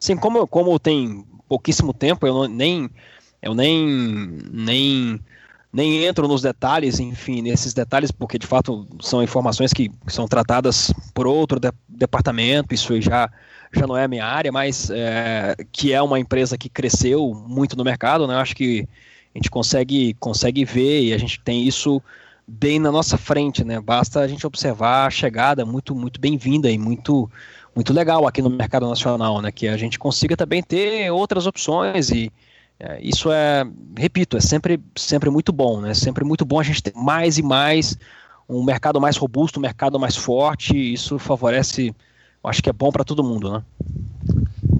[0.00, 2.88] sim, como, como tem pouquíssimo tempo, eu não, nem
[3.42, 3.86] eu nem
[4.50, 5.20] nem
[5.70, 10.94] nem entro nos detalhes, enfim, nesses detalhes, porque de fato são informações que são tratadas
[11.12, 13.30] por outro de, departamento, isso já
[13.72, 17.76] já não é a minha área, mas é, que é uma empresa que cresceu muito
[17.76, 18.34] no mercado, né?
[18.34, 18.86] Eu acho que
[19.34, 22.02] a gente consegue, consegue ver e a gente tem isso
[22.46, 23.80] bem na nossa frente, né?
[23.80, 27.30] Basta a gente observar a chegada muito, muito bem-vinda e muito,
[27.74, 29.50] muito legal aqui no mercado nacional, né?
[29.50, 32.32] Que a gente consiga também ter outras opções e
[32.78, 33.64] é, isso é,
[33.96, 35.94] repito, é sempre, sempre muito bom, né?
[35.94, 37.98] Sempre muito bom a gente ter mais e mais
[38.48, 40.76] um mercado mais robusto, um mercado mais forte.
[40.76, 41.94] Isso favorece
[42.46, 43.62] acho que é bom para todo mundo, né?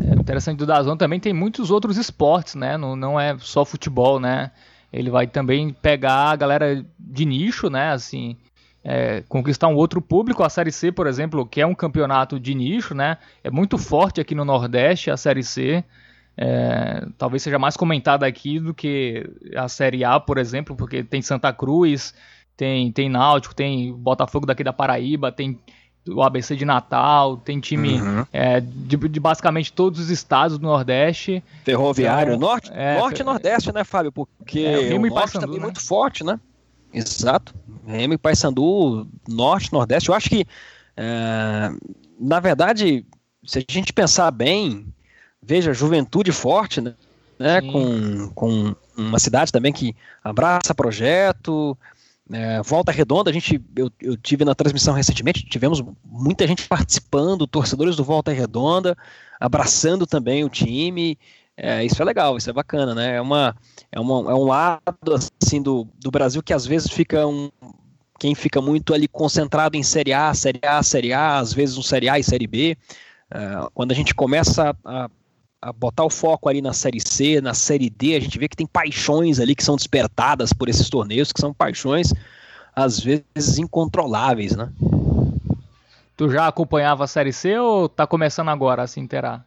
[0.09, 2.77] É interessante do Dazon também tem muitos outros esportes, né?
[2.77, 4.51] Não, não é só futebol, né?
[4.93, 7.91] Ele vai também pegar a galera de nicho, né?
[7.91, 8.37] Assim,
[8.85, 10.45] é, conquistar um outro público.
[10.45, 13.19] A Série C, por exemplo, que é um campeonato de nicho, né?
[13.43, 15.85] É muito forte aqui no Nordeste a Série C.
[16.37, 21.21] É, talvez seja mais comentada aqui do que a Série A, por exemplo, porque tem
[21.21, 22.15] Santa Cruz,
[22.57, 25.59] tem, tem Náutico, tem Botafogo daqui da Paraíba, tem
[26.09, 28.27] o ABC de Natal, tem time uhum.
[28.33, 31.43] é, de, de, basicamente todos os estados do Nordeste.
[31.65, 34.13] Ferroviário, então, norte, é, norte e nordeste, né, Fábio?
[34.13, 35.65] Porque é, o, Remo o norte também é né?
[35.65, 36.39] muito forte, né?
[36.93, 37.55] Exato.
[37.87, 40.09] Remo e Paysandu, norte, nordeste.
[40.09, 40.47] Eu acho que,
[40.97, 41.71] é,
[42.19, 43.05] na verdade,
[43.45, 44.87] se a gente pensar bem,
[45.43, 46.95] veja, juventude forte, né?
[47.39, 49.95] né com, com uma cidade também que
[50.25, 51.77] abraça projeto,
[52.33, 57.47] é, Volta Redonda, a gente, eu, eu tive na transmissão recentemente, tivemos muita gente participando,
[57.47, 58.97] torcedores do Volta Redonda,
[59.41, 61.19] abraçando também o time.
[61.57, 63.17] É, isso é legal, isso é bacana, né?
[63.17, 63.57] É, uma,
[63.91, 64.83] é, uma, é um lado
[65.41, 67.51] assim do, do Brasil que às vezes fica um.
[68.19, 71.83] Quem fica muito ali concentrado em Série A, Série A, Série A, às vezes um
[71.83, 72.77] Série A e Série B.
[73.31, 75.11] É, quando a gente começa a, a
[75.73, 78.67] botar o foco ali na Série C, na Série D, a gente vê que tem
[78.67, 82.13] paixões ali que são despertadas por esses torneios, que são paixões
[82.75, 84.71] às vezes incontroláveis, né?
[86.15, 89.47] Tu já acompanhava a Série C ou tá começando agora a se inteirar?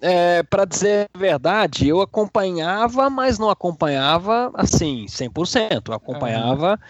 [0.00, 5.88] É, para dizer a verdade, eu acompanhava, mas não acompanhava assim, 100%.
[5.88, 6.80] Eu acompanhava,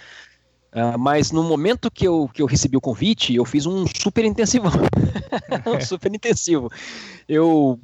[0.72, 4.24] uh, mas no momento que eu, que eu recebi o convite, eu fiz um super
[4.24, 4.68] intensivo.
[5.66, 6.70] um super intensivo.
[7.28, 7.80] Eu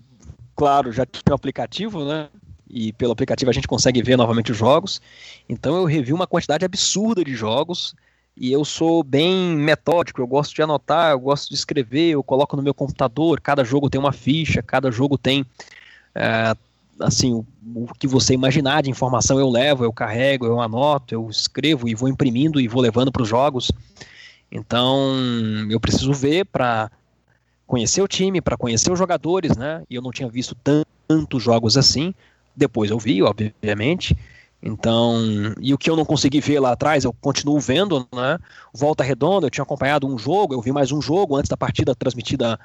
[0.56, 2.28] claro, já tinha o aplicativo, né?
[2.68, 5.00] E pelo aplicativo a gente consegue ver novamente os jogos.
[5.48, 7.94] Então eu revi uma quantidade absurda de jogos.
[8.38, 12.54] e eu sou bem metódico, eu gosto de anotar, eu gosto de escrever, eu coloco
[12.54, 15.46] no meu computador, cada jogo tem uma ficha, cada jogo tem
[16.14, 16.54] é,
[17.00, 21.28] assim, o, o, que você imaginar de informação eu levo, eu carrego, eu anoto, eu
[21.30, 23.70] escrevo e vou imprimindo e vou levando para os jogos.
[24.50, 25.14] Então,
[25.70, 26.90] eu preciso ver para
[27.66, 29.82] conhecer o time, para conhecer os jogadores, né?
[29.90, 30.56] E eu não tinha visto
[31.08, 32.14] tantos jogos assim.
[32.54, 34.16] Depois eu vi, obviamente.
[34.62, 35.20] Então,
[35.60, 38.38] e o que eu não consegui ver lá atrás, eu continuo vendo, né?
[38.72, 41.94] Volta Redonda, eu tinha acompanhado um jogo, eu vi mais um jogo antes da partida
[41.94, 42.58] transmitida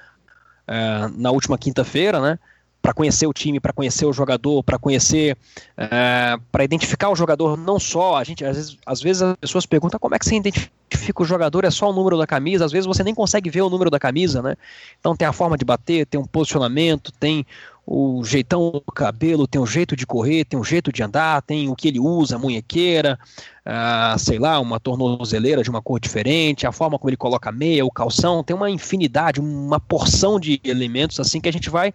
[0.68, 2.40] é, na última quinta-feira, né?
[2.82, 5.38] Para conhecer o time, para conhecer o jogador, para conhecer,
[5.78, 9.66] é, para identificar o jogador, não só a gente, às vezes, às vezes as pessoas
[9.66, 12.72] perguntam como é que você identifica o jogador, é só o número da camisa, às
[12.72, 14.56] vezes você nem consegue ver o número da camisa, né?
[15.00, 17.46] Então tem a forma de bater, tem um posicionamento, tem
[17.86, 21.68] o jeitão do cabelo, tem o jeito de correr, tem o jeito de andar, tem
[21.68, 23.20] o que ele usa, munhequeira,
[23.66, 27.52] ah, sei lá, uma tornozeleira de uma cor diferente, a forma como ele coloca a
[27.52, 31.94] meia, o calção, tem uma infinidade, uma porção de elementos assim que a gente vai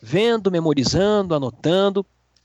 [0.00, 2.04] vendo, memorizando, anotando,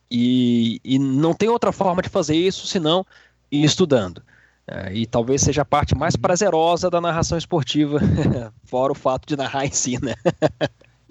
[0.10, 3.06] e, e não tem outra forma de fazer isso senão
[3.52, 4.22] ir estudando.
[4.68, 8.00] É, e talvez seja a parte mais prazerosa da narração esportiva,
[8.66, 10.16] fora o fato de narrar em si, né?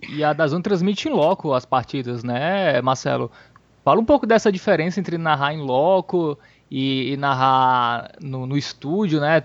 [0.09, 3.31] E a Dazon transmite em loco as partidas, né, Marcelo?
[3.85, 6.39] Fala um pouco dessa diferença entre narrar em loco
[6.71, 9.45] e, e narrar no, no, estúdio, né?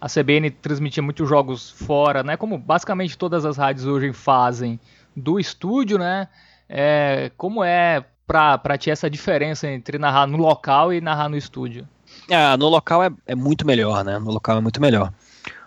[0.00, 2.36] A CBN transmitia muitos jogos fora, né?
[2.36, 4.80] Como basicamente todas as rádios hoje fazem
[5.16, 6.28] do estúdio, né?
[6.68, 11.88] É, como é para ti essa diferença entre narrar no local e narrar no estúdio?
[12.30, 14.18] Ah, no local é, é muito melhor, né?
[14.18, 15.12] No local é muito melhor.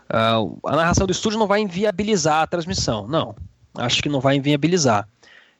[0.05, 3.35] Uh, a narração do estúdio não vai inviabilizar a transmissão, não
[3.75, 5.07] acho que não vai inviabilizar.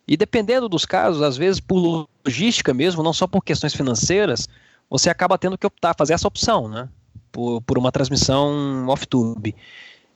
[0.08, 4.48] E dependendo dos casos, às vezes por logística mesmo, não só por questões financeiras,
[4.90, 6.90] você acaba tendo que optar, fazer essa opção, né?
[7.32, 9.56] Por, por uma transmissão off-tube.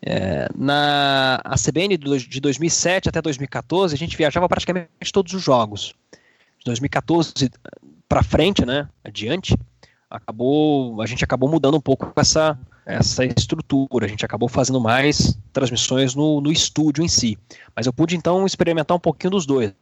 [0.10, 5.94] É, na a CBN de 2007 até 2014, a gente viajava praticamente todos os jogos.
[6.60, 7.34] De 2014
[8.08, 9.54] para frente, né, adiante,
[10.10, 14.06] acabou, a gente acabou mudando um pouco essa, essa estrutura.
[14.06, 17.38] A gente acabou fazendo mais transmissões no, no estúdio em si.
[17.76, 19.74] Mas eu pude então experimentar um pouquinho dos dois.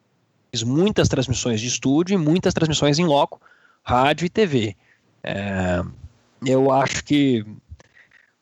[0.51, 3.39] Fiz muitas transmissões de estúdio e muitas transmissões em loco,
[3.83, 4.75] rádio e TV.
[5.23, 5.83] É,
[6.43, 7.45] eu acho que.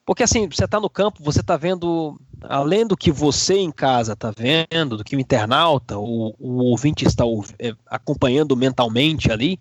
[0.06, 4.14] Porque assim, você está no campo, você está vendo, além do que você em casa
[4.14, 7.24] está vendo, do que o internauta, o, o ouvinte está
[7.58, 9.60] é, acompanhando mentalmente ali,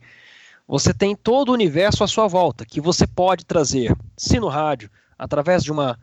[0.66, 4.90] você tem todo o universo à sua volta, que você pode trazer, se no rádio,
[5.16, 5.99] através de uma,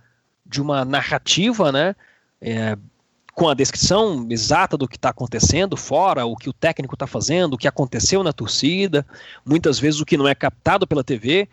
[0.45, 1.95] de uma narrativa, né,
[2.41, 2.77] é,
[3.33, 7.53] com a descrição exata do que está acontecendo, fora o que o técnico está fazendo,
[7.53, 9.05] o que aconteceu na torcida,
[9.45, 11.49] muitas vezes o que não é captado pela TV,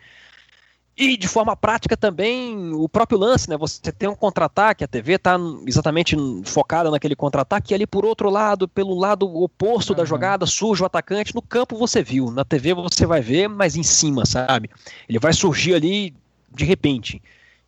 [0.97, 3.55] e de forma prática também o próprio lance, né?
[3.57, 5.37] Você tem um contra-ataque, a TV está
[5.67, 9.97] exatamente focada naquele contra-ataque, e ali por outro lado, pelo lado oposto uhum.
[9.97, 11.35] da jogada, surge o atacante.
[11.35, 14.71] No campo você viu, na TV você vai ver, mas em cima, sabe?
[15.07, 16.15] Ele vai surgir ali
[16.51, 17.21] de repente.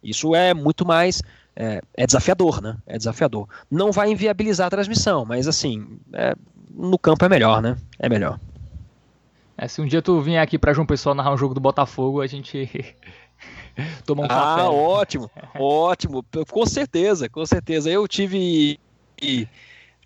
[0.03, 1.21] Isso é muito mais.
[1.55, 2.77] É, é desafiador, né?
[2.87, 3.47] É desafiador.
[3.69, 6.33] Não vai inviabilizar a transmissão, mas assim, é,
[6.73, 7.77] no campo é melhor, né?
[7.99, 8.39] É melhor.
[9.61, 12.21] É, se um dia tu vier aqui pra João Pessoa narrar um jogo do Botafogo,
[12.21, 12.95] a gente
[14.05, 14.61] toma um ah, café.
[14.61, 15.29] Ah, ótimo,
[15.59, 17.89] ótimo, com certeza, com certeza.
[17.89, 18.79] Eu tive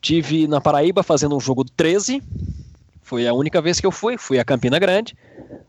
[0.01, 2.21] tive na Paraíba fazendo um jogo do 13,
[3.03, 5.15] foi a única vez que eu fui, fui a Campina Grande,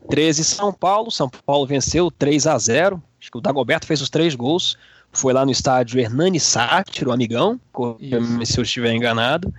[0.09, 4.09] 13 São Paulo, São Paulo venceu 3 a 0 acho que o Dagoberto fez os
[4.09, 4.77] três gols,
[5.11, 7.59] foi lá no estádio Hernani Sátiro, amigão,
[8.43, 9.53] se eu estiver enganado,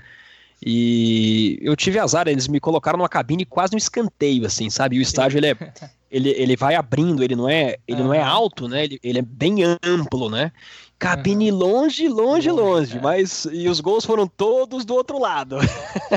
[0.65, 4.97] e eu tive azar, eles me colocaram numa cabine quase no escanteio, assim, sabe?
[4.97, 5.57] E o estádio ele é,
[6.11, 8.09] ele, ele vai abrindo, ele não é, ele uhum.
[8.09, 8.85] não é alto, né?
[8.85, 10.53] Ele, ele é bem amplo, né?
[10.99, 11.59] Cabine uhum.
[11.59, 13.01] longe, longe, longe, longe é.
[13.01, 15.59] mas e os gols foram todos do outro lado.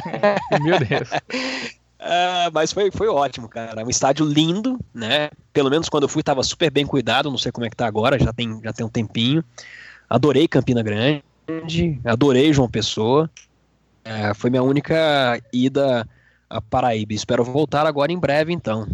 [0.62, 1.10] Meu Deus.
[2.00, 3.84] Uh, mas foi, foi ótimo, cara.
[3.84, 5.32] Um estádio lindo, né?
[5.52, 7.30] Pelo menos quando eu fui estava super bem cuidado.
[7.30, 9.44] Não sei como é que tá agora, já tem, já tem um tempinho.
[10.10, 13.30] Adorei Campina Grande, adorei João Pessoa.
[14.04, 16.08] É, foi minha única ida
[16.50, 17.14] a Paraíba.
[17.14, 18.88] Espero voltar agora em breve, então.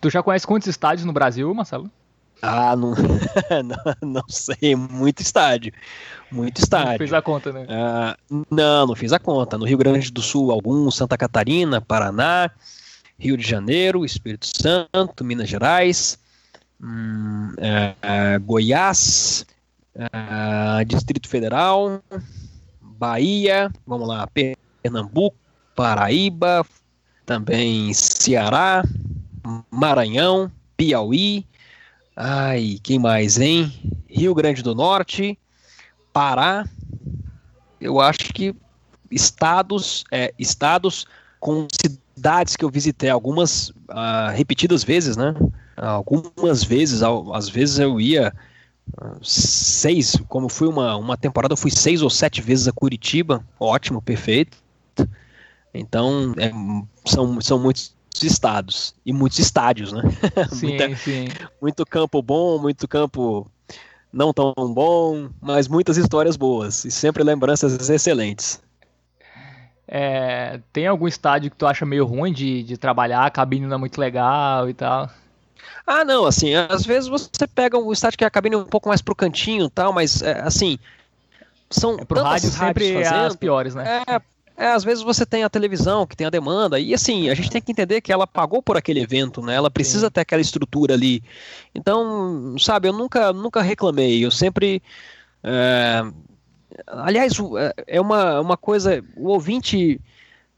[0.00, 1.90] Tu já conhece quantos estádios no Brasil, Marcelo?
[2.40, 2.94] Ah, não,
[3.64, 5.72] não, não, sei, muito estádio,
[6.30, 6.92] muito estádio.
[6.92, 7.66] Não fiz a conta, né?
[7.68, 8.16] Ah,
[8.48, 9.58] não, não fiz a conta.
[9.58, 12.48] No Rio Grande do Sul, alguns, Santa Catarina, Paraná,
[13.18, 16.16] Rio de Janeiro, Espírito Santo, Minas Gerais,
[16.80, 19.44] hum, é, é, Goiás,
[19.96, 22.00] é, Distrito Federal,
[22.98, 24.28] Bahia, vamos lá,
[24.82, 25.36] Pernambuco,
[25.74, 26.66] Paraíba,
[27.24, 28.82] também Ceará,
[29.70, 31.46] Maranhão, Piauí,
[32.20, 33.72] Ai, quem mais, hein?
[34.08, 35.38] Rio Grande do Norte,
[36.12, 36.68] Pará.
[37.80, 38.52] Eu acho que
[39.08, 41.06] estados, é, estados
[41.38, 45.32] com cidades que eu visitei, algumas uh, repetidas vezes, né?
[45.76, 48.34] Algumas vezes, às vezes eu ia
[49.22, 54.02] seis, como fui uma, uma temporada, eu fui seis ou sete vezes a Curitiba, ótimo,
[54.02, 54.58] perfeito.
[55.72, 56.50] Então, é,
[57.08, 60.02] são, são muitos estados e muitos estádios, né?
[60.50, 61.28] Sim, Muita, sim.
[61.60, 63.46] Muito campo bom, muito campo
[64.12, 68.60] não tão bom, mas muitas histórias boas e sempre lembranças excelentes.
[69.86, 73.76] É, tem algum estádio que tu acha meio ruim de, de trabalhar, a cabine não
[73.76, 75.10] é muito legal e tal?
[75.86, 78.88] Ah, não, assim, às vezes você pega um estádio que a cabine é um pouco
[78.88, 80.78] mais pro cantinho e tal, mas, é, assim,
[81.70, 84.02] são é, pro rádio sempre é fazendo, as piores, né?
[84.06, 84.20] É,
[84.58, 87.48] é, às vezes você tem a televisão que tem a demanda, e assim, a gente
[87.48, 89.54] tem que entender que ela pagou por aquele evento, né?
[89.54, 90.12] Ela precisa Sim.
[90.12, 91.22] ter aquela estrutura ali.
[91.74, 94.82] Então, sabe, eu nunca, nunca reclamei, eu sempre.
[95.44, 96.02] É,
[96.88, 100.00] aliás, é, é uma, uma coisa, o ouvinte.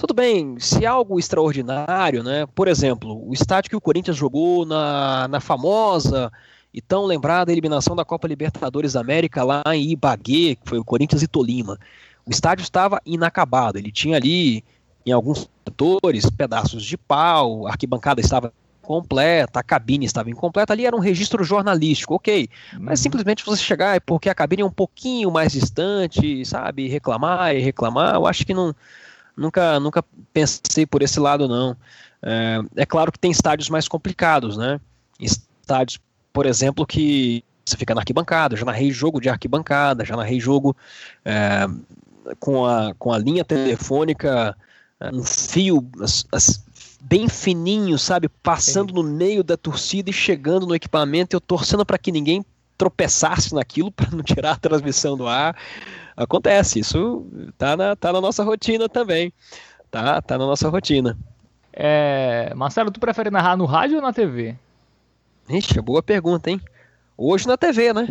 [0.00, 2.46] Tudo bem, se algo extraordinário, né?
[2.54, 6.32] Por exemplo, o estádio que o Corinthians jogou na, na famosa
[6.72, 10.84] e tão lembrada eliminação da Copa Libertadores da América lá em Ibagué, que foi o
[10.84, 11.78] Corinthians e Tolima.
[12.24, 14.64] O estádio estava inacabado, ele tinha ali,
[15.04, 20.86] em alguns setores, pedaços de pau, a arquibancada estava completa, a cabine estava incompleta, ali
[20.86, 22.48] era um registro jornalístico, ok.
[22.78, 23.02] Mas uhum.
[23.02, 28.14] simplesmente você chegar porque a cabine é um pouquinho mais distante, sabe, reclamar e reclamar,
[28.14, 28.74] eu acho que não,
[29.40, 31.76] nunca, nunca pensei por esse lado, não.
[32.22, 34.78] É, é claro que tem estádios mais complicados, né?
[35.18, 35.98] Estádios,
[36.32, 40.76] por exemplo, que você fica na arquibancada, já narrei jogo de arquibancada, já narrei jogo
[41.24, 41.66] é,
[42.38, 44.56] com, a, com a linha telefônica,
[45.00, 46.64] é, um fio as, as,
[47.00, 48.28] bem fininho, sabe?
[48.28, 48.96] Passando Sim.
[48.96, 52.44] no meio da torcida e chegando no equipamento, eu torcendo para que ninguém
[52.80, 55.54] tropeçasse naquilo para não tirar a transmissão do ar.
[56.16, 57.26] Acontece, isso
[57.58, 59.32] tá na, tá na nossa rotina também.
[59.90, 61.18] Tá, tá na nossa rotina.
[61.72, 64.56] É, Marcelo, tu prefere narrar no rádio ou na TV?
[65.48, 66.60] Ixi, boa pergunta, hein?
[67.16, 68.06] Hoje na TV, né?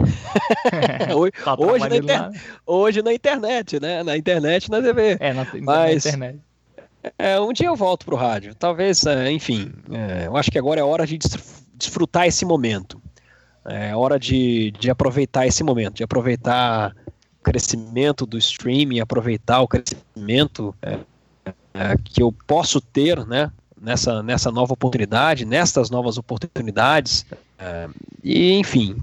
[1.15, 2.31] hoje, tá hoje, na inter...
[2.65, 4.03] hoje, na internet, né?
[4.03, 5.17] Na internet na TV.
[5.19, 6.39] É, na, Mas, na internet.
[7.17, 8.53] É, um dia eu volto pro rádio.
[8.53, 11.17] Talvez, é, enfim, é, eu acho que agora é hora de
[11.73, 13.01] desfrutar esse momento.
[13.65, 16.95] É hora de, de aproveitar esse momento, de aproveitar
[17.39, 20.99] o crescimento do streaming, aproveitar o crescimento é,
[21.73, 23.51] é, que eu posso ter, né?
[23.81, 27.25] Nessa, nessa nova oportunidade, nestas novas oportunidades,
[27.57, 27.87] é,
[28.21, 28.95] e enfim,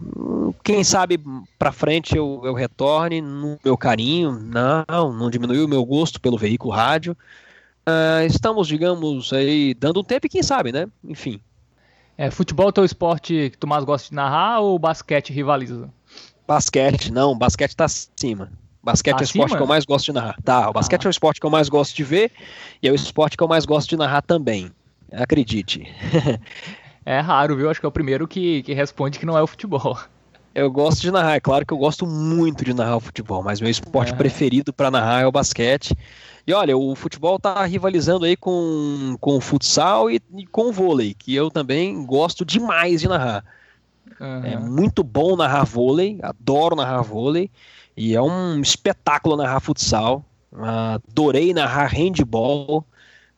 [0.62, 1.18] quem sabe
[1.58, 6.36] para frente eu, eu retorne no meu carinho, não, não diminuiu o meu gosto pelo
[6.38, 7.16] veículo rádio.
[7.88, 10.86] Uh, estamos, digamos, aí dando um tempo e quem sabe, né?
[11.04, 11.40] Enfim.
[12.18, 15.90] É, futebol é o teu esporte que tu mais gosta de narrar ou basquete rivaliza?
[16.46, 18.50] Basquete, não, basquete tá acima.
[18.82, 20.36] Basquete tá é o esporte que eu mais gosto de narrar.
[20.42, 21.08] Tá, o basquete ah.
[21.08, 22.32] é o esporte que eu mais gosto de ver
[22.82, 24.70] e é o esporte que eu mais gosto de narrar também.
[25.12, 25.86] Acredite.
[27.08, 27.70] É raro, viu?
[27.70, 29.96] Acho que é o primeiro que, que responde que não é o futebol.
[30.52, 33.60] Eu gosto de narrar, é claro que eu gosto muito de narrar o futebol, mas
[33.60, 34.16] meu esporte é.
[34.16, 35.94] preferido para narrar é o basquete.
[36.46, 40.72] E olha, o futebol tá rivalizando aí com, com o futsal e, e com o
[40.72, 43.44] vôlei, que eu também gosto demais de narrar.
[44.20, 44.44] Uhum.
[44.44, 47.50] É muito bom narrar vôlei, adoro narrar vôlei,
[47.96, 50.24] e é um espetáculo narrar futsal.
[50.52, 52.84] Adorei narrar handball.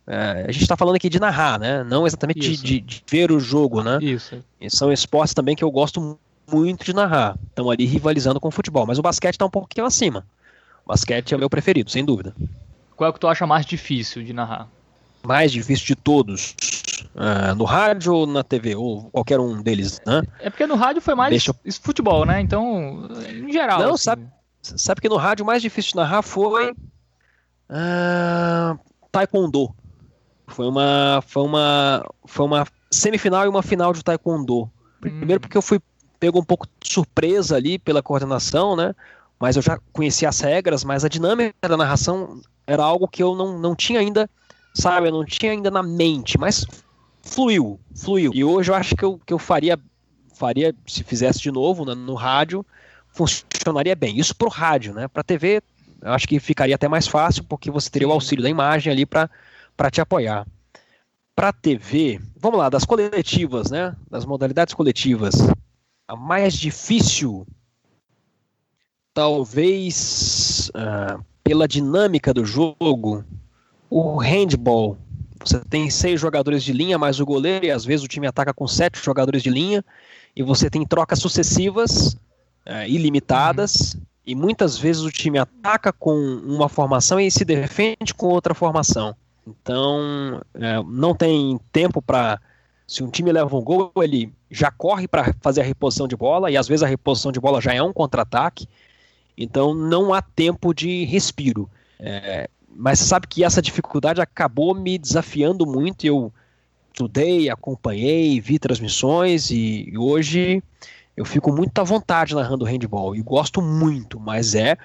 [0.06, 1.82] É, a gente está falando aqui de narrar, né?
[1.84, 3.98] Não exatamente de, de, de, ver o jogo, né?
[4.02, 4.38] Isso.
[4.61, 6.18] E são esportes também que eu gosto
[6.50, 7.38] muito de narrar.
[7.48, 8.86] Estão ali rivalizando com o futebol.
[8.86, 10.26] Mas o basquete está um pouquinho acima.
[10.84, 12.34] O basquete é o meu preferido, sem dúvida.
[12.99, 14.68] Qual é o que tu acha mais difícil de narrar?
[15.22, 16.57] Mais difícil de todos.
[17.14, 18.74] Uh, no rádio ou na TV?
[18.74, 20.20] Ou qualquer um deles, né?
[20.40, 21.72] É porque no rádio foi mais Deixa eu...
[21.80, 22.40] futebol, né?
[22.40, 23.78] Então, em geral.
[23.78, 24.03] Não, assim...
[24.03, 24.26] sabe,
[24.61, 26.72] sabe que no rádio o mais difícil de narrar foi.
[27.70, 28.76] Uh,
[29.12, 29.72] taekwondo.
[30.49, 34.68] Foi uma, foi uma, foi uma semifinal e uma final de taekwondo.
[35.01, 35.40] Primeiro hum.
[35.40, 35.80] porque eu fui
[36.18, 38.92] pego um pouco de surpresa ali pela coordenação, né?
[39.38, 43.35] Mas eu já conhecia as regras, mas a dinâmica da narração era algo que eu
[43.35, 44.29] não, não tinha ainda,
[44.75, 46.66] sabe, eu não tinha ainda na mente, mas
[47.23, 48.31] fluiu, fluiu.
[48.35, 49.81] E hoje eu acho que eu, que eu faria,
[50.35, 52.64] faria se fizesse de novo no, no rádio,
[53.09, 54.19] funcionaria bem.
[54.19, 55.09] Isso pro rádio, né?
[55.09, 55.62] Para TV,
[56.03, 59.07] eu acho que ficaria até mais fácil, porque você teria o auxílio da imagem ali
[59.07, 59.31] para
[59.91, 60.47] te apoiar.
[61.35, 63.97] Para TV, vamos lá, das coletivas, né?
[64.11, 65.37] Das modalidades coletivas,
[66.07, 67.47] a mais difícil,
[69.14, 73.24] talvez uh, pela dinâmica do jogo,
[73.88, 74.99] o handball.
[75.42, 78.53] Você tem seis jogadores de linha mais o goleiro, e às vezes o time ataca
[78.53, 79.82] com sete jogadores de linha,
[80.36, 82.18] e você tem trocas sucessivas,
[82.66, 84.01] é, ilimitadas, uhum.
[84.26, 89.16] e muitas vezes o time ataca com uma formação e se defende com outra formação.
[89.46, 92.38] Então, é, não tem tempo para.
[92.86, 96.51] Se um time leva um gol, ele já corre para fazer a reposição de bola,
[96.51, 98.68] e às vezes a reposição de bola já é um contra-ataque.
[99.39, 101.70] Então, não há tempo de respiro.
[102.01, 106.05] É, mas sabe que essa dificuldade acabou me desafiando muito.
[106.05, 106.32] Eu
[106.93, 110.61] estudei, acompanhei, vi transmissões e, e hoje
[111.16, 114.76] eu fico muito à vontade narrando handball e gosto muito, mas é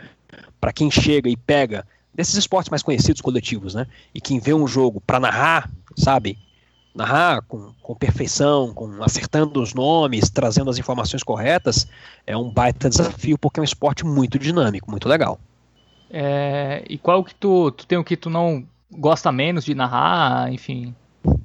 [0.62, 3.88] para quem chega e pega desses esportes mais conhecidos coletivos, né?
[4.14, 6.38] E quem vê um jogo para narrar, sabe?
[6.94, 11.88] Narrar com, com perfeição, com acertando os nomes, trazendo as informações corretas,
[12.28, 15.39] é um baita desafio porque é um esporte muito dinâmico, muito legal.
[16.12, 20.54] É, e qual que tu, tu tem o que tu não gosta menos de narrar,
[20.54, 20.94] enfim?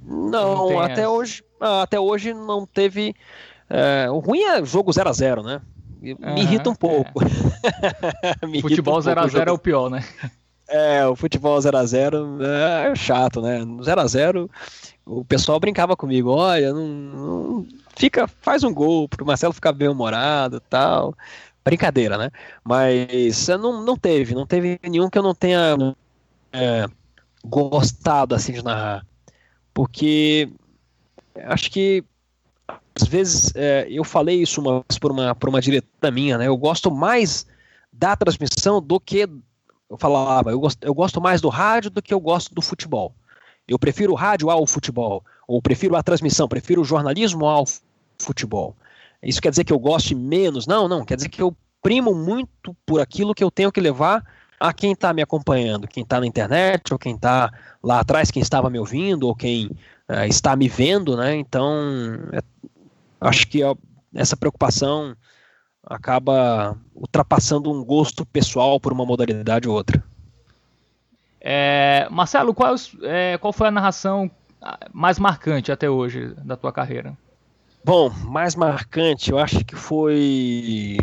[0.05, 3.15] Não, não até hoje, ah, até hoje não teve.
[3.71, 5.61] É, o ruim é jogo 0 a 0 né?
[6.01, 7.21] Me uhum, irrita um pouco.
[8.41, 8.61] É.
[8.61, 10.05] futebol 0 um 0 é o pior, né?
[10.69, 13.59] É, o futebol 0 a 0 é chato, né?
[13.83, 14.51] 0 a 0
[15.09, 19.89] o pessoal brincava comigo, olha, não, não, fica, faz um gol pro Marcelo ficar bem
[19.89, 21.15] humorado, tal.
[21.65, 22.31] Brincadeira, né?
[22.63, 25.77] Mas não, não teve, não teve nenhum que eu não tenha
[26.53, 26.87] é,
[27.45, 29.05] gostado assim de narrar.
[29.73, 30.51] Porque
[31.47, 32.05] acho que
[32.95, 36.49] às vezes é, eu falei isso uma vez por uma, por uma diretora minha, né?
[36.49, 37.47] Eu gosto mais
[37.93, 39.29] da transmissão do que.
[39.89, 43.15] Eu falava, eu gosto, eu gosto mais do rádio do que eu gosto do futebol.
[43.69, 45.23] Eu prefiro o rádio ao futebol.
[45.47, 47.65] Ou prefiro a transmissão, prefiro o jornalismo ao
[48.19, 48.75] futebol.
[49.23, 50.67] Isso quer dizer que eu goste menos?
[50.67, 51.05] Não, não.
[51.05, 54.25] Quer dizer que eu primo muito por aquilo que eu tenho que levar
[54.59, 57.53] a quem está me acompanhando, quem está na internet, ou quem está
[57.83, 59.67] lá atrás, quem estava me ouvindo, ou quem
[60.09, 61.37] uh, está me vendo, né?
[61.37, 61.73] Então,
[62.33, 62.41] é,
[63.21, 63.61] acho que
[64.15, 65.17] essa preocupação
[65.85, 70.03] acaba ultrapassando um gosto pessoal por uma modalidade ou outra.
[71.41, 74.31] É, Marcelo, qual, é, qual foi a narração
[74.93, 77.17] mais marcante até hoje da tua carreira?
[77.85, 80.99] Bom, mais marcante, eu acho que foi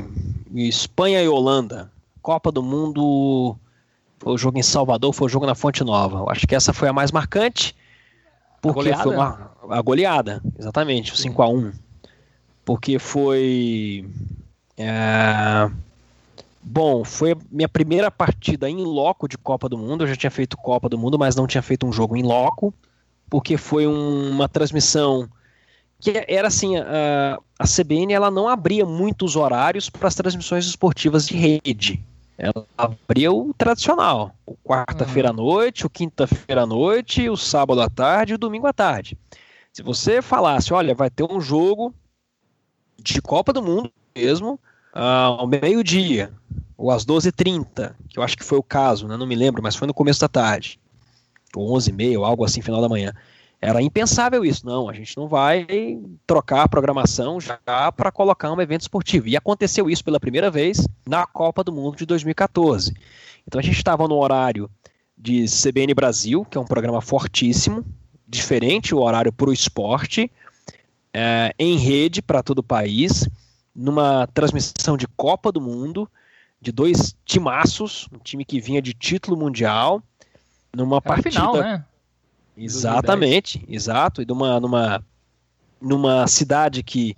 [0.53, 1.91] Espanha e Holanda.
[2.21, 3.55] Copa do Mundo,
[4.19, 6.19] foi o jogo em Salvador, foi o jogo na Fonte Nova.
[6.19, 7.75] Eu acho que essa foi a mais marcante.
[8.61, 11.71] Porque a foi uma a goleada, exatamente, o 5 a 1
[12.63, 14.07] Porque foi.
[14.77, 15.69] É,
[16.65, 20.03] bom, foi minha primeira partida em loco de Copa do Mundo.
[20.03, 22.73] Eu já tinha feito Copa do Mundo, mas não tinha feito um jogo em loco.
[23.29, 25.29] Porque foi um, uma transmissão
[25.99, 31.27] que era assim, a, a CBN ela não abria muitos horários para as transmissões esportivas
[31.27, 32.03] de rede.
[32.37, 35.37] Ela abria o tradicional, o quarta-feira à uhum.
[35.37, 39.17] noite, o quinta-feira à noite, o sábado à tarde e o domingo à tarde.
[39.71, 41.93] Se você falasse, olha, vai ter um jogo
[43.01, 44.59] de Copa do Mundo mesmo,
[44.95, 46.31] ao meio-dia,
[46.77, 49.17] ou às 12h30, que eu acho que foi o caso, né?
[49.17, 50.79] não me lembro, mas foi no começo da tarde,
[51.55, 53.13] ou 11h30, ou algo assim, final da manhã.
[53.61, 54.65] Era impensável isso.
[54.65, 55.65] Não, a gente não vai
[56.27, 57.57] trocar a programação já
[57.91, 59.27] para colocar um evento esportivo.
[59.27, 62.93] E aconteceu isso pela primeira vez na Copa do Mundo de 2014.
[63.47, 64.69] Então a gente estava no horário
[65.17, 67.83] de CBN Brasil, que é um programa fortíssimo,
[68.27, 70.29] diferente o horário para o esporte,
[71.13, 73.27] é, em rede para todo o país,
[73.75, 76.09] numa transmissão de Copa do Mundo,
[76.61, 80.01] de dois timaços, um time que vinha de título mundial,
[80.73, 81.31] numa Era partida.
[81.31, 81.85] Final, né?
[82.57, 84.21] Exatamente, exato.
[84.21, 85.03] E numa, numa,
[85.81, 87.15] numa cidade que,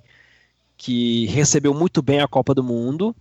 [0.76, 3.16] que recebeu muito bem a Copa do Mundo.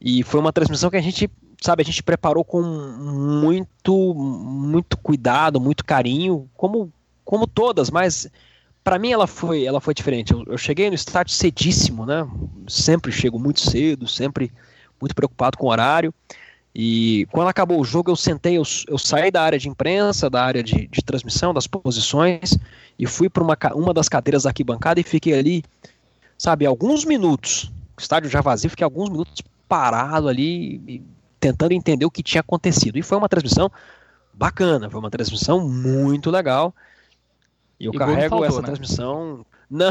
[0.00, 1.30] E foi uma transmissão que a gente,
[1.62, 6.92] sabe, a gente preparou com muito, muito cuidado, muito carinho, como,
[7.24, 8.28] como todas, mas
[8.86, 10.32] para mim ela foi, ela foi diferente.
[10.32, 12.24] Eu, eu cheguei no estádio cedíssimo, né?
[12.68, 14.52] Sempre chego muito cedo, sempre
[15.00, 16.14] muito preocupado com o horário.
[16.72, 20.44] E quando acabou o jogo, eu sentei, eu, eu saí da área de imprensa, da
[20.44, 22.56] área de, de transmissão, das posições,
[22.96, 25.64] e fui para uma, uma das cadeiras da arquibancada e fiquei ali,
[26.38, 27.72] sabe, alguns minutos.
[27.98, 31.02] Estádio já vazio, fiquei alguns minutos parado ali,
[31.40, 32.96] tentando entender o que tinha acontecido.
[32.96, 33.68] E foi uma transmissão
[34.32, 36.72] bacana, foi uma transmissão muito legal.
[37.78, 38.66] E eu e carrego faltou, essa né?
[38.66, 39.46] transmissão.
[39.70, 39.90] Não,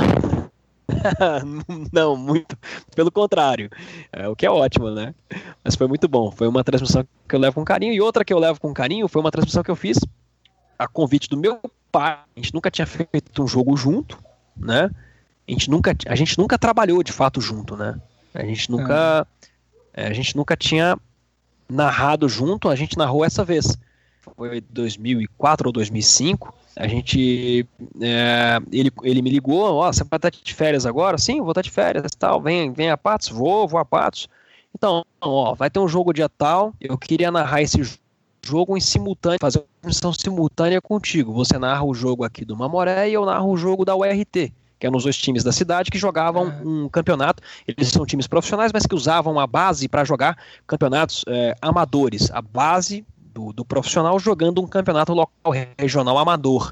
[1.92, 2.58] não, muito.
[2.96, 3.70] Pelo contrário.
[4.12, 5.14] É, o que é ótimo, né?
[5.64, 6.32] Mas foi muito bom.
[6.32, 7.94] Foi uma transmissão que eu levo com carinho.
[7.94, 10.00] E outra que eu levo com carinho foi uma transmissão que eu fiz
[10.78, 11.60] a convite do meu
[11.92, 12.20] pai.
[12.36, 14.18] A gente nunca tinha feito um jogo junto,
[14.56, 14.90] né?
[15.48, 18.00] A gente nunca, a gente nunca trabalhou de fato junto, né?
[18.34, 19.26] A gente nunca,
[19.94, 20.08] é.
[20.08, 20.98] a gente nunca tinha
[21.70, 22.70] narrado junto.
[22.70, 23.78] A gente narrou essa vez.
[24.36, 26.54] Foi 2004 ou 2005.
[26.76, 27.68] A gente.
[28.02, 31.18] É, ele, ele me ligou: Ó, oh, você vai estar de férias agora?
[31.18, 32.42] Sim, vou estar de férias tal.
[32.42, 33.30] Vem, vem a Patos?
[33.30, 34.28] Vou, vou a Patos.
[34.74, 36.74] Então, ó, vai ter um jogo dia tal.
[36.82, 37.82] Eu queria narrar esse
[38.44, 41.34] jogo em simultâneo, fazer uma transmissão simultânea contigo.
[41.34, 44.86] Você narra o jogo aqui do Mamoré e eu narro o jogo da URT que
[44.86, 46.68] eram os dois times da cidade que jogavam é.
[46.68, 47.42] um campeonato.
[47.68, 52.30] Eles são times profissionais, mas que usavam a base para jogar campeonatos é, amadores.
[52.32, 53.06] A base
[53.36, 56.72] do, do profissional jogando um campeonato local, regional amador.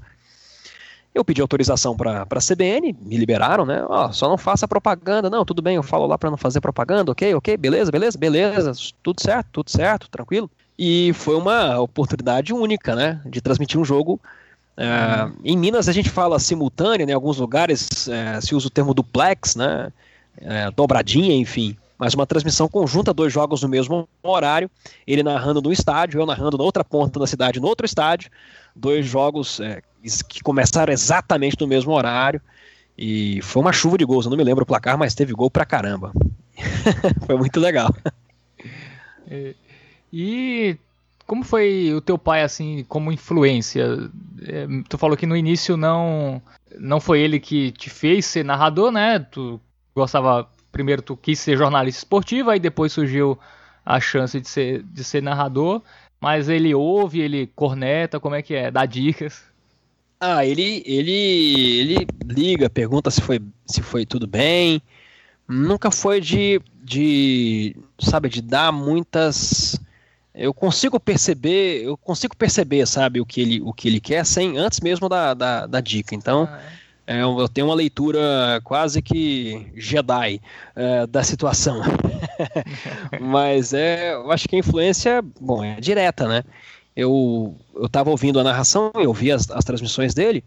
[1.13, 3.85] Eu pedi autorização para a CBN, me liberaram, né?
[3.87, 5.29] Ó, só não faça propaganda.
[5.29, 8.71] Não, tudo bem, eu falo lá para não fazer propaganda, ok, ok, beleza, beleza, beleza,
[9.03, 10.49] tudo certo, tudo certo, tranquilo.
[10.79, 13.21] E foi uma oportunidade única, né?
[13.25, 14.19] De transmitir um jogo.
[14.75, 17.11] É, em Minas a gente fala simultâneo, né?
[17.11, 19.91] Em alguns lugares é, se usa o termo duplex, né?
[20.37, 24.69] É, dobradinha, enfim mas uma transmissão conjunta, dois jogos no mesmo horário,
[25.07, 28.29] ele narrando no estádio, eu narrando na outra ponta da cidade, no outro estádio,
[28.75, 29.81] dois jogos é,
[30.27, 32.41] que começaram exatamente no mesmo horário,
[32.97, 35.49] e foi uma chuva de gols, eu não me lembro o placar, mas teve gol
[35.49, 36.11] pra caramba.
[37.25, 37.95] foi muito legal.
[39.31, 39.55] E,
[40.11, 40.77] e
[41.25, 44.11] como foi o teu pai assim como influência?
[44.45, 46.41] É, tu falou que no início não
[46.77, 49.19] não foi ele que te fez ser narrador, né?
[49.19, 49.57] Tu
[49.95, 53.39] gostava primeiro tu quis ser jornalista esportivo, aí depois surgiu
[53.85, 55.81] a chance de ser, de ser narrador,
[56.19, 58.71] mas ele ouve, ele corneta, como é que é?
[58.71, 59.43] Dá dicas?
[60.19, 64.81] Ah, ele, ele, ele liga, pergunta se foi, se foi tudo bem.
[65.47, 69.77] Nunca foi de, de, sabe, de dar muitas.
[70.33, 74.57] Eu consigo perceber, eu consigo perceber, sabe, o que ele, o que ele quer sem
[74.57, 76.15] antes mesmo da, da, da dica.
[76.15, 76.82] Então, ah, é.
[77.05, 80.41] É, eu tenho uma leitura quase que Jedi
[80.75, 81.81] é, da situação.
[83.19, 86.43] Mas é, eu acho que a influência, bom, é direta, né?
[86.95, 90.43] Eu estava ouvindo a narração, eu vi as, as transmissões dele,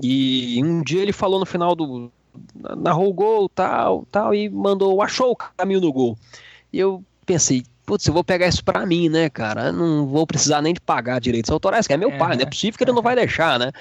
[0.00, 2.10] e um dia ele falou no final do.
[2.76, 6.18] narrou o gol, tal, tal, e mandou, achou o caminho do gol.
[6.72, 9.66] E eu pensei, putz, eu vou pegar isso pra mim, né, cara?
[9.66, 12.42] Eu não vou precisar nem de pagar direitos autorais, que é meu é, pai, não
[12.42, 13.72] é possível que ele não vai deixar, né?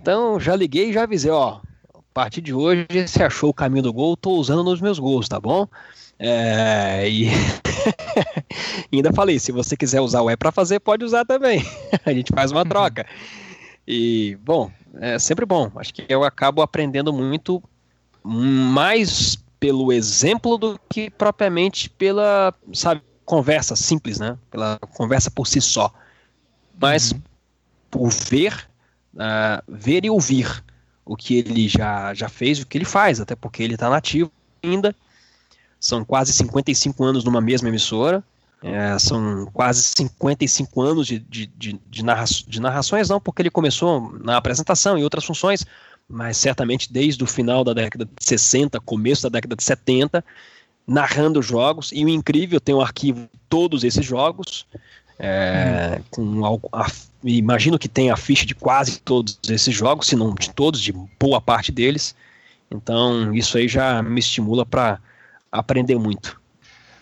[0.00, 1.60] Então já liguei e já avisei, ó.
[1.94, 5.28] A partir de hoje, se achou o caminho do gol, tô usando nos meus gols,
[5.28, 5.68] tá bom?
[6.18, 7.28] É, e
[8.92, 11.62] ainda falei, se você quiser usar o E para fazer, pode usar também.
[12.04, 13.06] a gente faz uma troca.
[13.86, 15.70] E, bom, é sempre bom.
[15.76, 17.62] Acho que eu acabo aprendendo muito
[18.24, 24.36] mais pelo exemplo do que propriamente pela, sabe, conversa simples, né?
[24.50, 25.92] Pela conversa por si só.
[26.78, 27.20] Mas uhum.
[27.90, 28.68] por ver
[29.16, 30.64] uh, ver e ouvir
[31.04, 34.30] o que ele já, já fez, o que ele faz, até porque ele está nativo
[34.62, 34.94] ainda.
[35.78, 38.22] São quase 55 anos numa mesma emissora.
[38.62, 43.50] É, são quase 55 anos de, de, de, de, narra de narrações, não porque ele
[43.50, 45.64] começou na apresentação e outras funções,
[46.08, 50.24] mas certamente desde o final da década de 60, começo da década de 70,
[50.86, 51.92] narrando jogos.
[51.92, 54.66] E o incrível, tem um arquivo de todos esses jogos,
[55.18, 56.86] é, com a,
[57.24, 60.92] imagino que tem a ficha de quase todos esses jogos, se não de todos, de
[61.18, 62.14] boa parte deles.
[62.70, 65.00] Então isso aí já me estimula para
[65.50, 66.40] aprender muito.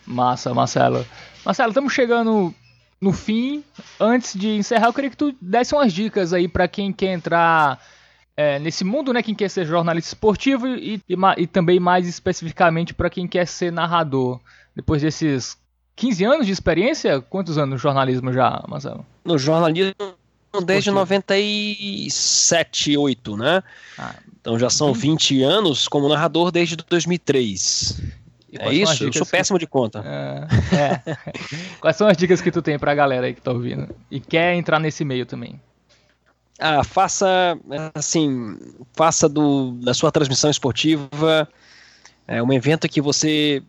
[0.05, 1.05] Massa, Marcelo.
[1.43, 2.53] Marcelo, estamos chegando
[3.01, 3.63] no fim.
[3.99, 7.79] Antes de encerrar, eu queria que tu desse umas dicas aí para quem quer entrar
[8.37, 9.23] é, nesse mundo, né?
[9.23, 13.71] Quem quer ser jornalista esportivo e, e, e também mais especificamente para quem quer ser
[13.71, 14.39] narrador.
[14.75, 15.57] Depois desses
[15.95, 17.21] 15 anos de experiência?
[17.21, 19.05] Quantos anos no jornalismo já, Marcelo?
[19.23, 19.95] No jornalismo
[20.63, 23.63] desde 97, 8, né?
[23.97, 27.99] Ah, então já são 20 anos como narrador desde 2003.
[28.57, 29.03] É isso?
[29.03, 29.65] Eu sou péssimo que...
[29.65, 30.01] de conta.
[30.05, 31.01] É, é.
[31.81, 34.55] quais são as dicas que tu tem pra galera aí que tá ouvindo e quer
[34.55, 35.59] entrar nesse meio também?
[36.57, 37.59] Ah, faça
[37.93, 38.57] assim,
[38.93, 41.49] faça do, da sua transmissão esportiva
[42.27, 43.61] é, um evento que você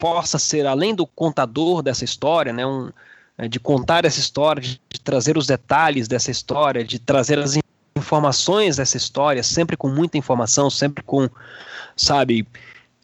[0.00, 2.90] possa ser, além do contador dessa história, né, um,
[3.38, 7.56] é, de contar essa história, de, de trazer os detalhes dessa história, de trazer as
[7.94, 11.28] informações dessa história, sempre com muita informação, sempre com,
[11.94, 12.48] sabe,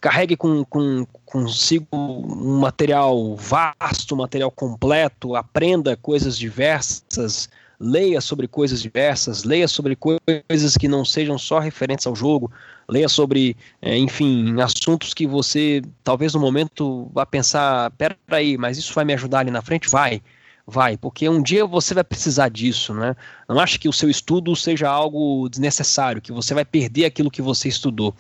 [0.01, 7.49] carregue com, com, consigo um material vasto, um material completo, aprenda coisas diversas,
[7.79, 12.51] leia sobre coisas diversas, leia sobre coisas que não sejam só referentes ao jogo,
[12.89, 18.95] leia sobre, é, enfim, assuntos que você talvez no momento vá pensar, peraí, mas isso
[18.95, 19.89] vai me ajudar ali na frente?
[19.89, 20.23] Vai,
[20.67, 23.15] vai, porque um dia você vai precisar disso, né?
[23.49, 27.43] Não acha que o seu estudo seja algo desnecessário, que você vai perder aquilo que
[27.43, 28.15] você estudou.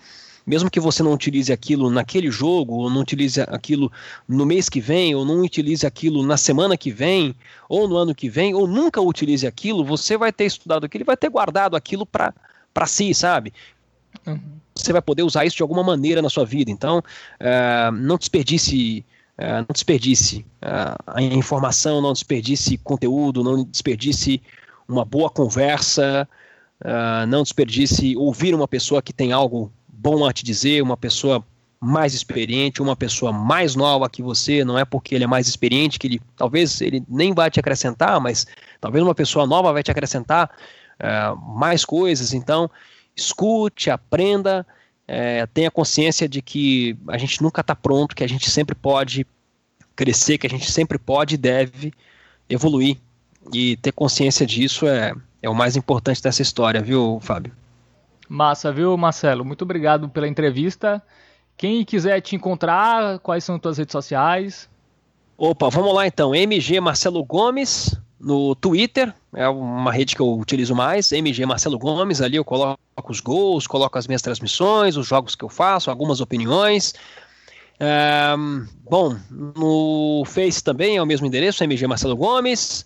[0.47, 3.91] Mesmo que você não utilize aquilo naquele jogo, ou não utilize aquilo
[4.29, 7.35] no mês que vem, ou não utilize aquilo na semana que vem,
[7.69, 11.05] ou no ano que vem, ou nunca utilize aquilo, você vai ter estudado aquilo e
[11.05, 12.33] vai ter guardado aquilo para
[12.87, 13.53] si, sabe?
[14.25, 14.41] Uhum.
[14.73, 16.71] Você vai poder usar isso de alguma maneira na sua vida.
[16.71, 19.05] Então, uh, não desperdice.
[19.39, 24.41] Uh, não desperdice uh, a informação, não desperdice conteúdo, não desperdice
[24.89, 26.29] uma boa conversa,
[27.27, 31.45] não desperdice ouvir uma pessoa que tem algo bom a te dizer, uma pessoa
[31.81, 35.99] mais experiente, uma pessoa mais nova que você, não é porque ele é mais experiente
[35.99, 38.47] que ele talvez ele nem vai te acrescentar, mas
[38.81, 40.51] talvez uma pessoa nova vai te acrescentar
[41.01, 42.33] uh, mais coisas.
[42.33, 42.71] Então,
[43.15, 44.67] escute, aprenda,
[45.09, 49.27] uh, tenha consciência de que a gente nunca está pronto, que a gente sempre pode
[49.95, 51.93] crescer, que a gente sempre pode e deve
[52.49, 52.97] evoluir.
[53.53, 57.53] E ter consciência disso é, é o mais importante dessa história, viu, Fábio?
[58.29, 59.45] Massa, viu, Marcelo?
[59.45, 61.03] Muito obrigado pela entrevista.
[61.57, 64.69] Quem quiser te encontrar, quais são as tuas redes sociais?
[65.39, 66.35] Opa, vamos lá então.
[66.35, 72.21] MG Marcelo Gomes no Twitter, é uma rede que eu utilizo mais, MG Marcelo Gomes,
[72.21, 72.79] ali eu coloco
[73.09, 76.95] os gols, coloco as minhas transmissões, os jogos que eu faço, algumas opiniões.
[78.89, 82.85] bom, no Face também é o mesmo endereço, MG Marcelo Gomes.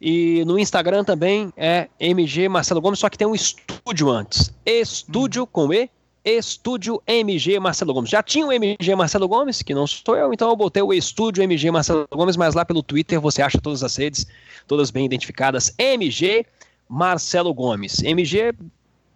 [0.00, 4.52] E no Instagram também é MG Marcelo Gomes, só que tem um estúdio antes.
[4.64, 5.88] Estúdio com E,
[6.24, 8.10] Estúdio MG Marcelo Gomes.
[8.10, 11.42] Já tinha o MG Marcelo Gomes, que não sou eu, então eu botei o Estúdio
[11.42, 14.26] MG Marcelo Gomes, mas lá pelo Twitter você acha todas as redes,
[14.66, 15.72] todas bem identificadas.
[15.78, 16.44] MG
[16.88, 18.02] Marcelo Gomes.
[18.02, 18.52] MG,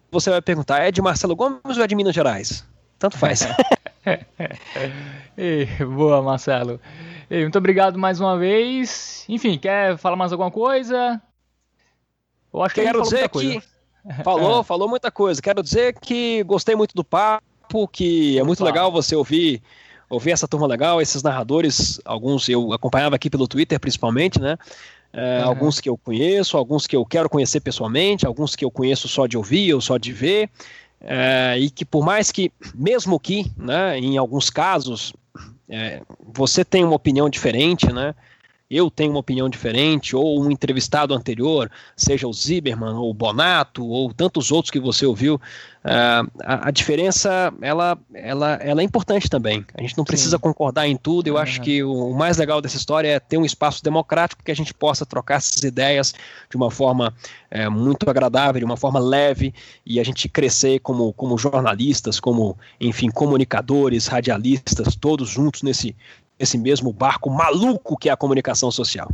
[0.09, 2.65] você vai perguntar, é de Marcelo Gomes ou é de Minas Gerais?
[2.97, 3.41] Tanto faz.
[5.95, 6.79] boa, Marcelo
[7.39, 9.25] muito obrigado mais uma vez.
[9.29, 11.21] Enfim, quer falar mais alguma coisa?
[12.53, 13.61] Eu acho que Quero dizer que
[14.23, 14.63] falou, é.
[14.63, 15.41] falou muita coisa.
[15.41, 18.69] Quero dizer que gostei muito do papo, que é muito Opa.
[18.69, 19.61] legal você ouvir
[20.09, 24.57] ouvir essa turma legal, esses narradores, alguns eu acompanhava aqui pelo Twitter principalmente, né?
[25.13, 25.47] É, uhum.
[25.47, 29.25] Alguns que eu conheço, alguns que eu quero conhecer pessoalmente, alguns que eu conheço só
[29.25, 30.49] de ouvir ou só de ver,
[31.03, 35.13] é, e que por mais que, mesmo que, né, em alguns casos,
[35.67, 36.01] é,
[36.33, 38.13] você tem uma opinião diferente, né?
[38.71, 43.85] Eu tenho uma opinião diferente, ou um entrevistado anterior, seja o Ziberman, ou o Bonato,
[43.85, 49.29] ou tantos outros que você ouviu, uh, a, a, diferença, ela, ela, ela é importante
[49.29, 49.65] também.
[49.73, 50.41] A gente não precisa Sim.
[50.41, 53.43] concordar em tudo, eu acho que o, o, mais legal dessa história é ter um
[53.43, 56.13] espaço democrático que a gente possa trocar essas ideias
[56.49, 57.13] de uma forma
[57.49, 59.53] é, muito agradável, de uma forma leve,
[59.85, 65.93] e a gente crescer como, como jornalistas, como, enfim, comunicadores, radialistas, todos juntos nesse,
[66.41, 69.09] esse mesmo barco maluco que é a comunicação social.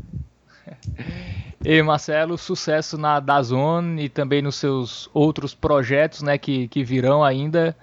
[1.66, 7.24] E Marcelo, sucesso na Dazone e também nos seus outros projetos, né, que, que virão
[7.24, 7.76] ainda.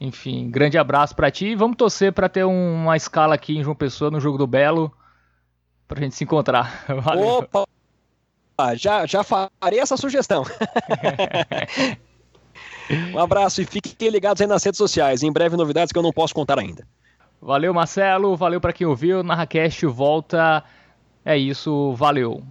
[0.00, 1.54] Enfim, grande abraço para ti.
[1.54, 4.92] Vamos torcer para ter um, uma escala aqui em João Pessoa no jogo do Belo
[5.86, 6.84] pra gente se encontrar.
[7.00, 7.48] Valeu.
[7.52, 7.64] Opa!
[8.74, 10.44] Já, já farei essa sugestão.
[13.14, 15.22] um abraço e fiquem ligados aí nas redes sociais.
[15.22, 16.84] Em breve novidades que eu não posso contar ainda.
[17.40, 18.36] Valeu, Marcelo.
[18.36, 19.22] Valeu para quem ouviu.
[19.22, 20.62] NarraCast volta.
[21.24, 21.92] É isso.
[21.94, 22.42] Valeu.